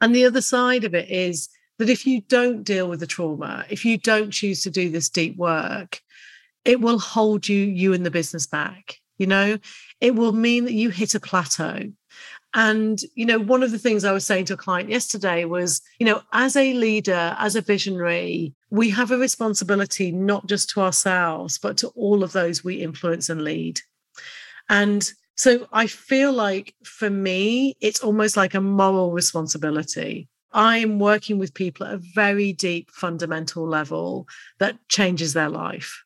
And 0.01 0.15
the 0.15 0.25
other 0.25 0.41
side 0.41 0.83
of 0.83 0.95
it 0.95 1.07
is 1.07 1.47
that 1.81 1.89
if 1.89 2.05
you 2.05 2.21
don't 2.21 2.63
deal 2.63 2.87
with 2.87 2.99
the 2.99 3.07
trauma, 3.07 3.65
if 3.69 3.83
you 3.83 3.97
don't 3.97 4.31
choose 4.31 4.61
to 4.61 4.69
do 4.69 4.89
this 4.89 5.09
deep 5.09 5.35
work, 5.35 5.99
it 6.63 6.79
will 6.79 6.99
hold 6.99 7.49
you, 7.49 7.57
you 7.57 7.93
and 7.93 8.05
the 8.05 8.11
business 8.11 8.45
back. 8.45 8.97
You 9.17 9.25
know, 9.27 9.57
it 9.99 10.15
will 10.15 10.31
mean 10.31 10.65
that 10.65 10.73
you 10.73 10.91
hit 10.91 11.15
a 11.15 11.19
plateau. 11.19 11.91
And, 12.53 13.01
you 13.15 13.25
know, 13.25 13.39
one 13.39 13.63
of 13.63 13.71
the 13.71 13.79
things 13.79 14.03
I 14.03 14.11
was 14.11 14.25
saying 14.25 14.45
to 14.45 14.53
a 14.53 14.57
client 14.57 14.89
yesterday 14.89 15.43
was, 15.45 15.81
you 15.99 16.05
know, 16.05 16.21
as 16.33 16.55
a 16.55 16.73
leader, 16.73 17.35
as 17.39 17.55
a 17.55 17.61
visionary, 17.61 18.53
we 18.69 18.91
have 18.91 19.11
a 19.11 19.17
responsibility 19.17 20.11
not 20.11 20.45
just 20.45 20.69
to 20.71 20.81
ourselves, 20.81 21.57
but 21.57 21.77
to 21.77 21.87
all 21.89 22.23
of 22.23 22.31
those 22.31 22.63
we 22.63 22.75
influence 22.75 23.29
and 23.29 23.41
lead. 23.41 23.81
And 24.69 25.11
So 25.41 25.67
I 25.73 25.87
feel 25.87 26.31
like 26.31 26.75
for 26.83 27.09
me, 27.09 27.75
it's 27.81 28.01
almost 28.01 28.37
like 28.37 28.53
a 28.53 28.61
moral 28.61 29.11
responsibility. 29.11 30.29
I'm 30.53 30.99
working 30.99 31.37
with 31.37 31.53
people 31.53 31.87
at 31.87 31.93
a 31.93 32.01
very 32.13 32.53
deep 32.53 32.91
fundamental 32.91 33.67
level 33.67 34.27
that 34.59 34.77
changes 34.89 35.33
their 35.33 35.49
life. 35.49 36.03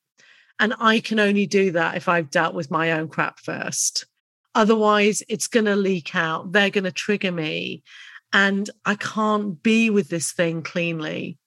And 0.60 0.74
I 0.80 1.00
can 1.00 1.20
only 1.20 1.48
do 1.48 1.72
that 1.72 1.98
if 1.98 2.08
I've 2.08 2.30
dealt 2.30 2.54
with 2.54 2.72
my 2.72 2.92
own 2.94 3.10
crap 3.10 3.40
first. 3.40 4.06
Otherwise, 4.54 5.22
it's 5.28 5.48
going 5.48 5.66
to 5.66 5.76
leak 5.76 6.16
out. 6.16 6.52
They're 6.52 6.70
going 6.70 6.86
to 6.86 6.92
trigger 6.92 7.32
me. 7.32 7.84
And 8.32 8.70
I 8.86 8.96
can't 8.96 9.62
be 9.62 9.90
with 9.90 10.10
this 10.10 10.32
thing 10.32 10.62
cleanly. 10.62 11.38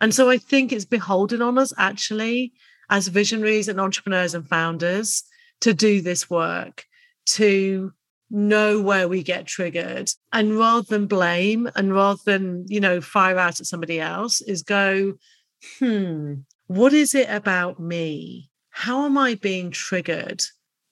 And 0.00 0.14
so 0.14 0.30
I 0.30 0.38
think 0.38 0.72
it's 0.72 0.84
beholden 0.84 1.42
on 1.42 1.58
us, 1.58 1.72
actually, 1.76 2.52
as 2.88 3.08
visionaries 3.08 3.68
and 3.68 3.80
entrepreneurs 3.80 4.34
and 4.34 4.48
founders, 4.48 5.24
to 5.60 5.74
do 5.74 6.00
this 6.00 6.30
work, 6.30 6.84
to 7.26 7.92
know 8.30 8.80
where 8.80 9.08
we 9.08 9.22
get 9.22 9.46
triggered. 9.46 10.10
And 10.32 10.58
rather 10.58 10.82
than 10.82 11.06
blame 11.06 11.70
and 11.74 11.94
rather 11.94 12.20
than, 12.24 12.64
you 12.68 12.80
know, 12.80 13.00
fire 13.00 13.38
out 13.38 13.60
at 13.60 13.66
somebody 13.66 14.00
else, 14.00 14.40
is 14.40 14.62
go, 14.62 15.14
hmm, 15.78 16.34
what 16.66 16.92
is 16.92 17.14
it 17.14 17.28
about 17.30 17.80
me? 17.80 18.50
How 18.70 19.04
am 19.06 19.16
I 19.16 19.34
being 19.34 19.70
triggered? 19.70 20.42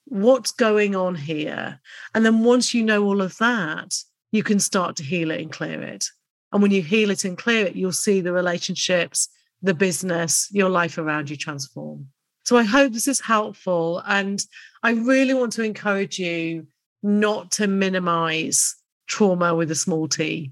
What's 0.05 0.51
going 0.51 0.95
on 0.95 1.15
here? 1.15 1.79
And 2.13 2.25
then 2.25 2.43
once 2.43 2.73
you 2.73 2.83
know 2.83 3.05
all 3.05 3.21
of 3.21 3.37
that, 3.37 3.93
you 4.31 4.43
can 4.43 4.59
start 4.59 4.95
to 4.97 5.03
heal 5.03 5.31
it 5.31 5.41
and 5.41 5.51
clear 5.51 5.81
it. 5.81 6.05
And 6.51 6.61
when 6.61 6.71
you 6.71 6.81
heal 6.81 7.11
it 7.11 7.25
and 7.25 7.37
clear 7.37 7.65
it, 7.65 7.75
you'll 7.75 7.91
see 7.91 8.21
the 8.21 8.31
relationships, 8.31 9.29
the 9.61 9.73
business, 9.73 10.47
your 10.51 10.69
life 10.69 10.97
around 10.97 11.29
you 11.29 11.35
transform. 11.35 12.07
So 12.43 12.57
I 12.57 12.63
hope 12.63 12.93
this 12.93 13.07
is 13.07 13.19
helpful. 13.19 14.01
And 14.07 14.41
I 14.81 14.91
really 14.91 15.33
want 15.33 15.51
to 15.53 15.63
encourage 15.63 16.17
you 16.17 16.67
not 17.03 17.51
to 17.51 17.67
minimize 17.67 18.75
trauma 19.07 19.55
with 19.55 19.71
a 19.71 19.75
small 19.75 20.07
t 20.07 20.51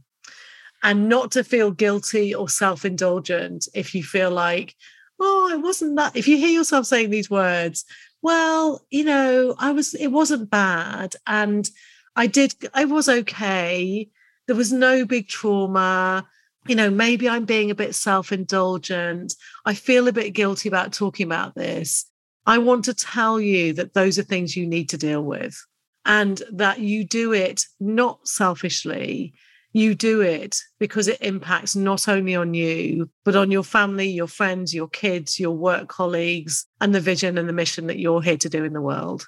and 0.85 1.09
not 1.09 1.31
to 1.31 1.43
feel 1.43 1.71
guilty 1.71 2.33
or 2.33 2.47
self 2.47 2.85
indulgent 2.85 3.67
if 3.73 3.95
you 3.95 4.03
feel 4.03 4.29
like, 4.29 4.75
oh, 5.19 5.49
it 5.51 5.59
wasn't 5.59 5.95
that. 5.97 6.15
If 6.15 6.27
you 6.27 6.37
hear 6.37 6.49
yourself 6.49 6.85
saying 6.85 7.09
these 7.09 7.29
words, 7.29 7.85
well, 8.21 8.85
you 8.91 9.03
know, 9.03 9.55
I 9.57 9.71
was, 9.71 9.95
it 9.95 10.09
wasn't 10.09 10.49
bad. 10.49 11.15
And 11.25 11.67
I 12.15 12.27
did, 12.27 12.53
I 12.73 12.85
was 12.85 13.09
okay. 13.09 14.09
There 14.45 14.55
was 14.55 14.71
no 14.71 15.05
big 15.05 15.27
trauma. 15.27 16.27
You 16.67 16.75
know, 16.75 16.91
maybe 16.91 17.27
I'm 17.27 17.45
being 17.45 17.71
a 17.71 17.75
bit 17.75 17.95
self 17.95 18.31
indulgent. 18.31 19.33
I 19.65 19.73
feel 19.73 20.07
a 20.07 20.13
bit 20.13 20.31
guilty 20.31 20.69
about 20.69 20.93
talking 20.93 21.25
about 21.25 21.55
this. 21.55 22.05
I 22.45 22.59
want 22.59 22.85
to 22.85 22.93
tell 22.93 23.39
you 23.39 23.73
that 23.73 23.95
those 23.95 24.19
are 24.19 24.23
things 24.23 24.55
you 24.55 24.67
need 24.67 24.89
to 24.89 24.97
deal 24.97 25.23
with 25.23 25.59
and 26.05 26.41
that 26.51 26.79
you 26.79 27.03
do 27.03 27.33
it 27.33 27.65
not 27.79 28.27
selfishly, 28.27 29.33
you 29.73 29.93
do 29.93 30.21
it 30.21 30.57
because 30.79 31.07
it 31.07 31.21
impacts 31.21 31.75
not 31.75 32.07
only 32.07 32.33
on 32.33 32.53
you, 32.53 33.09
but 33.25 33.35
on 33.35 33.51
your 33.51 33.63
family, 33.63 34.07
your 34.07 34.27
friends, 34.27 34.73
your 34.73 34.87
kids, 34.87 35.37
your 35.39 35.51
work 35.51 35.89
colleagues, 35.89 36.65
and 36.79 36.95
the 36.95 37.01
vision 37.01 37.37
and 37.37 37.49
the 37.49 37.53
mission 37.53 37.87
that 37.87 37.99
you're 37.99 38.21
here 38.21 38.37
to 38.37 38.49
do 38.49 38.63
in 38.63 38.71
the 38.71 38.81
world. 38.81 39.27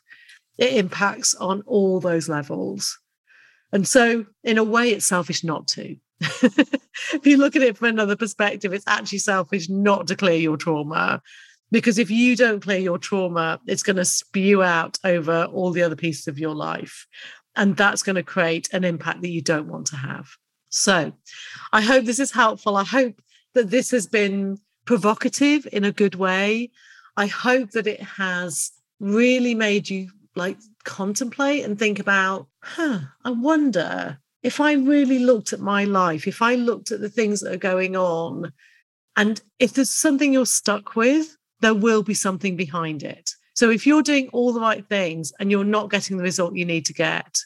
It 0.57 0.73
impacts 0.75 1.35
on 1.35 1.63
all 1.65 1.99
those 1.99 2.29
levels. 2.29 2.97
And 3.73 3.85
so, 3.85 4.25
in 4.43 4.57
a 4.57 4.63
way, 4.63 4.91
it's 4.91 5.05
selfish 5.05 5.43
not 5.43 5.67
to. 5.69 5.97
if 6.21 7.21
you 7.25 7.37
look 7.37 7.55
at 7.55 7.61
it 7.61 7.77
from 7.77 7.89
another 7.89 8.15
perspective, 8.15 8.73
it's 8.73 8.87
actually 8.87 9.19
selfish 9.19 9.67
not 9.69 10.07
to 10.07 10.15
clear 10.15 10.37
your 10.37 10.57
trauma. 10.57 11.21
Because 11.71 11.97
if 11.97 12.09
you 12.09 12.35
don't 12.35 12.61
clear 12.61 12.79
your 12.79 12.97
trauma, 12.97 13.59
it's 13.67 13.83
going 13.83 13.97
to 13.97 14.05
spew 14.05 14.63
out 14.63 14.97
over 15.03 15.45
all 15.45 15.71
the 15.71 15.83
other 15.83 15.95
pieces 15.95 16.27
of 16.27 16.39
your 16.39 16.55
life. 16.55 17.05
And 17.55 17.75
that's 17.75 18.03
going 18.03 18.15
to 18.15 18.23
create 18.23 18.69
an 18.71 18.83
impact 18.83 19.21
that 19.21 19.29
you 19.29 19.41
don't 19.41 19.67
want 19.67 19.87
to 19.87 19.97
have. 19.97 20.29
So 20.69 21.11
I 21.73 21.81
hope 21.81 22.05
this 22.05 22.19
is 22.19 22.31
helpful. 22.31 22.77
I 22.77 22.83
hope 22.83 23.21
that 23.53 23.69
this 23.69 23.91
has 23.91 24.07
been 24.07 24.59
provocative 24.85 25.67
in 25.71 25.83
a 25.83 25.91
good 25.91 26.15
way. 26.15 26.71
I 27.17 27.27
hope 27.27 27.71
that 27.71 27.87
it 27.87 28.01
has 28.01 28.71
really 28.99 29.55
made 29.55 29.89
you 29.89 30.11
like 30.35 30.57
contemplate 30.83 31.65
and 31.65 31.77
think 31.77 31.99
about, 31.99 32.47
huh, 32.61 32.99
I 33.25 33.31
wonder 33.31 34.19
if 34.43 34.61
I 34.61 34.73
really 34.73 35.19
looked 35.19 35.51
at 35.51 35.59
my 35.59 35.83
life, 35.83 36.27
if 36.27 36.41
I 36.41 36.55
looked 36.55 36.91
at 36.91 37.01
the 37.01 37.09
things 37.09 37.41
that 37.41 37.53
are 37.53 37.57
going 37.57 37.95
on, 37.95 38.53
and 39.15 39.41
if 39.57 39.73
there's 39.73 39.89
something 39.89 40.31
you're 40.31 40.45
stuck 40.45 40.95
with, 40.95 41.35
there 41.61 41.73
will 41.73 42.03
be 42.03 42.13
something 42.13 42.55
behind 42.55 43.03
it. 43.03 43.31
So 43.53 43.69
if 43.71 43.87
you're 43.87 44.03
doing 44.03 44.29
all 44.33 44.53
the 44.53 44.61
right 44.61 44.87
things 44.87 45.33
and 45.39 45.49
you're 45.49 45.63
not 45.63 45.89
getting 45.89 46.17
the 46.17 46.23
result 46.23 46.55
you 46.55 46.65
need 46.65 46.85
to 46.85 46.93
get, 46.93 47.37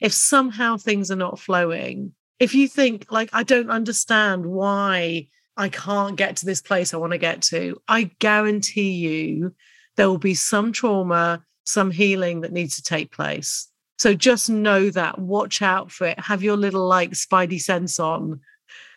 if 0.00 0.12
somehow 0.12 0.76
things 0.76 1.10
are 1.10 1.16
not 1.16 1.40
flowing, 1.40 2.12
if 2.38 2.54
you 2.54 2.68
think, 2.68 3.06
like, 3.10 3.30
I 3.32 3.42
don't 3.42 3.70
understand 3.70 4.46
why 4.46 5.28
I 5.56 5.68
can't 5.68 6.16
get 6.16 6.36
to 6.36 6.46
this 6.46 6.60
place 6.60 6.92
I 6.92 6.98
want 6.98 7.12
to 7.12 7.18
get 7.18 7.42
to, 7.42 7.80
I 7.88 8.10
guarantee 8.18 8.92
you 8.92 9.54
there 9.96 10.08
will 10.08 10.18
be 10.18 10.34
some 10.34 10.70
trauma, 10.70 11.42
some 11.64 11.90
healing 11.90 12.42
that 12.42 12.52
needs 12.52 12.76
to 12.76 12.82
take 12.82 13.10
place. 13.10 13.68
So 13.98 14.12
just 14.12 14.50
know 14.50 14.90
that, 14.90 15.18
watch 15.18 15.62
out 15.62 15.90
for 15.90 16.06
it, 16.06 16.20
have 16.20 16.42
your 16.42 16.56
little 16.56 16.86
like 16.86 17.12
spidey 17.12 17.60
sense 17.60 17.98
on 17.98 18.40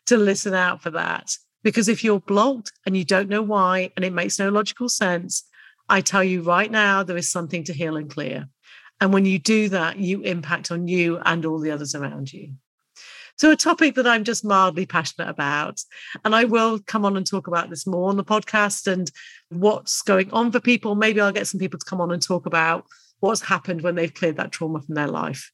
to 0.08 0.18
listen 0.18 0.54
out 0.54 0.82
for 0.82 0.92
that. 0.92 1.32
Because 1.64 1.90
if 1.90 2.04
you're 2.04 2.20
blocked 2.22 2.72
and 2.86 2.96
you 2.96 3.04
don't 3.04 3.30
know 3.30 3.42
why, 3.42 3.92
and 3.96 4.06
it 4.06 4.14
makes 4.14 4.40
no 4.40 4.50
logical 4.50 4.90
sense, 4.90 5.44
I 5.90 6.02
tell 6.02 6.24
you 6.24 6.42
right 6.42 6.72
now, 6.72 7.04
there 7.04 7.18
is 7.18 7.32
something 7.32 7.64
to 7.66 7.74
heal 7.74 7.98
and 7.98 8.10
clear. 8.10 8.48
And 9.02 9.14
when 9.14 9.26
you 9.26 9.40
do 9.40 9.70
that, 9.70 9.98
you 9.98 10.22
impact 10.22 10.72
on 10.72 10.88
you 10.88 11.20
and 11.26 11.46
all 11.46 11.60
the 11.60 11.72
others 11.72 11.96
around 11.96 12.32
you. 12.32 12.54
So, 13.38 13.52
a 13.52 13.56
topic 13.56 13.96
that 13.96 14.06
I'm 14.06 14.26
just 14.26 14.44
mildly 14.44 14.86
passionate 14.86 15.30
about. 15.30 15.80
And 16.26 16.36
I 16.36 16.44
will 16.44 16.80
come 16.80 17.06
on 17.06 17.16
and 17.16 17.26
talk 17.26 17.48
about 17.48 17.70
this 17.70 17.88
more 17.88 18.10
on 18.10 18.18
the 18.18 18.24
podcast 18.24 18.86
and 18.86 19.10
what's 19.48 20.02
going 20.02 20.30
on 20.32 20.52
for 20.52 20.60
people. 20.60 20.96
Maybe 20.96 21.22
I'll 21.22 21.32
get 21.32 21.48
some 21.48 21.60
people 21.60 21.80
to 21.80 21.86
come 21.86 22.02
on 22.02 22.12
and 22.12 22.22
talk 22.22 22.46
about 22.46 22.86
what's 23.22 23.42
happened 23.42 23.82
when 23.82 23.96
they've 23.96 24.14
cleared 24.14 24.38
that 24.38 24.52
trauma 24.52 24.82
from 24.82 24.96
their 24.96 25.08
life. 25.08 25.52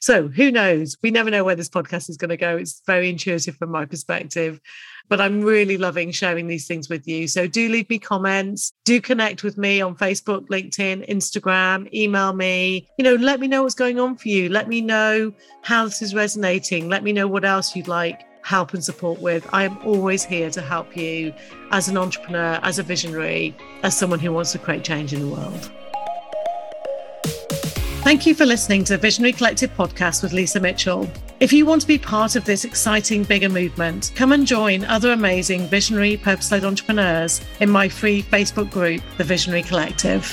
So, 0.00 0.28
who 0.28 0.50
knows? 0.50 0.96
We 1.02 1.10
never 1.10 1.30
know 1.30 1.44
where 1.44 1.56
this 1.56 1.68
podcast 1.68 2.08
is 2.08 2.16
going 2.16 2.30
to 2.30 2.36
go. 2.36 2.56
It's 2.56 2.82
very 2.86 3.08
intuitive 3.08 3.56
from 3.56 3.70
my 3.70 3.84
perspective 3.84 4.60
but 5.08 5.20
I'm 5.20 5.42
really 5.42 5.76
loving 5.76 6.10
sharing 6.10 6.46
these 6.46 6.66
things 6.66 6.88
with 6.88 7.06
you. 7.06 7.28
So 7.28 7.46
do 7.46 7.68
leave 7.68 7.88
me 7.88 7.98
comments, 7.98 8.72
do 8.84 9.00
connect 9.00 9.42
with 9.42 9.56
me 9.56 9.80
on 9.80 9.96
Facebook, 9.96 10.48
LinkedIn, 10.48 11.08
Instagram, 11.08 11.92
email 11.92 12.32
me. 12.32 12.88
You 12.98 13.04
know, 13.04 13.14
let 13.14 13.40
me 13.40 13.48
know 13.48 13.62
what's 13.62 13.74
going 13.74 14.00
on 14.00 14.16
for 14.16 14.28
you. 14.28 14.48
Let 14.48 14.68
me 14.68 14.80
know 14.80 15.32
how 15.62 15.84
this 15.84 16.02
is 16.02 16.14
resonating. 16.14 16.88
Let 16.88 17.04
me 17.04 17.12
know 17.12 17.28
what 17.28 17.44
else 17.44 17.76
you'd 17.76 17.88
like 17.88 18.22
help 18.42 18.74
and 18.74 18.84
support 18.84 19.20
with. 19.20 19.46
I 19.52 19.64
am 19.64 19.76
always 19.84 20.24
here 20.24 20.50
to 20.50 20.62
help 20.62 20.96
you 20.96 21.34
as 21.72 21.88
an 21.88 21.96
entrepreneur, 21.96 22.60
as 22.62 22.78
a 22.78 22.82
visionary, 22.84 23.56
as 23.82 23.96
someone 23.96 24.20
who 24.20 24.32
wants 24.32 24.52
to 24.52 24.58
create 24.58 24.84
change 24.84 25.12
in 25.12 25.20
the 25.20 25.28
world. 25.28 25.70
Thank 28.06 28.24
you 28.24 28.36
for 28.36 28.46
listening 28.46 28.84
to 28.84 28.92
the 28.92 28.98
Visionary 28.98 29.32
Collective 29.32 29.76
podcast 29.76 30.22
with 30.22 30.32
Lisa 30.32 30.60
Mitchell. 30.60 31.10
If 31.40 31.52
you 31.52 31.66
want 31.66 31.80
to 31.80 31.88
be 31.88 31.98
part 31.98 32.36
of 32.36 32.44
this 32.44 32.64
exciting, 32.64 33.24
bigger 33.24 33.48
movement, 33.48 34.12
come 34.14 34.30
and 34.30 34.46
join 34.46 34.84
other 34.84 35.10
amazing 35.10 35.66
visionary, 35.66 36.16
purpose 36.16 36.52
led 36.52 36.64
entrepreneurs 36.64 37.40
in 37.58 37.68
my 37.68 37.88
free 37.88 38.22
Facebook 38.22 38.70
group, 38.70 39.02
The 39.16 39.24
Visionary 39.24 39.64
Collective. 39.64 40.24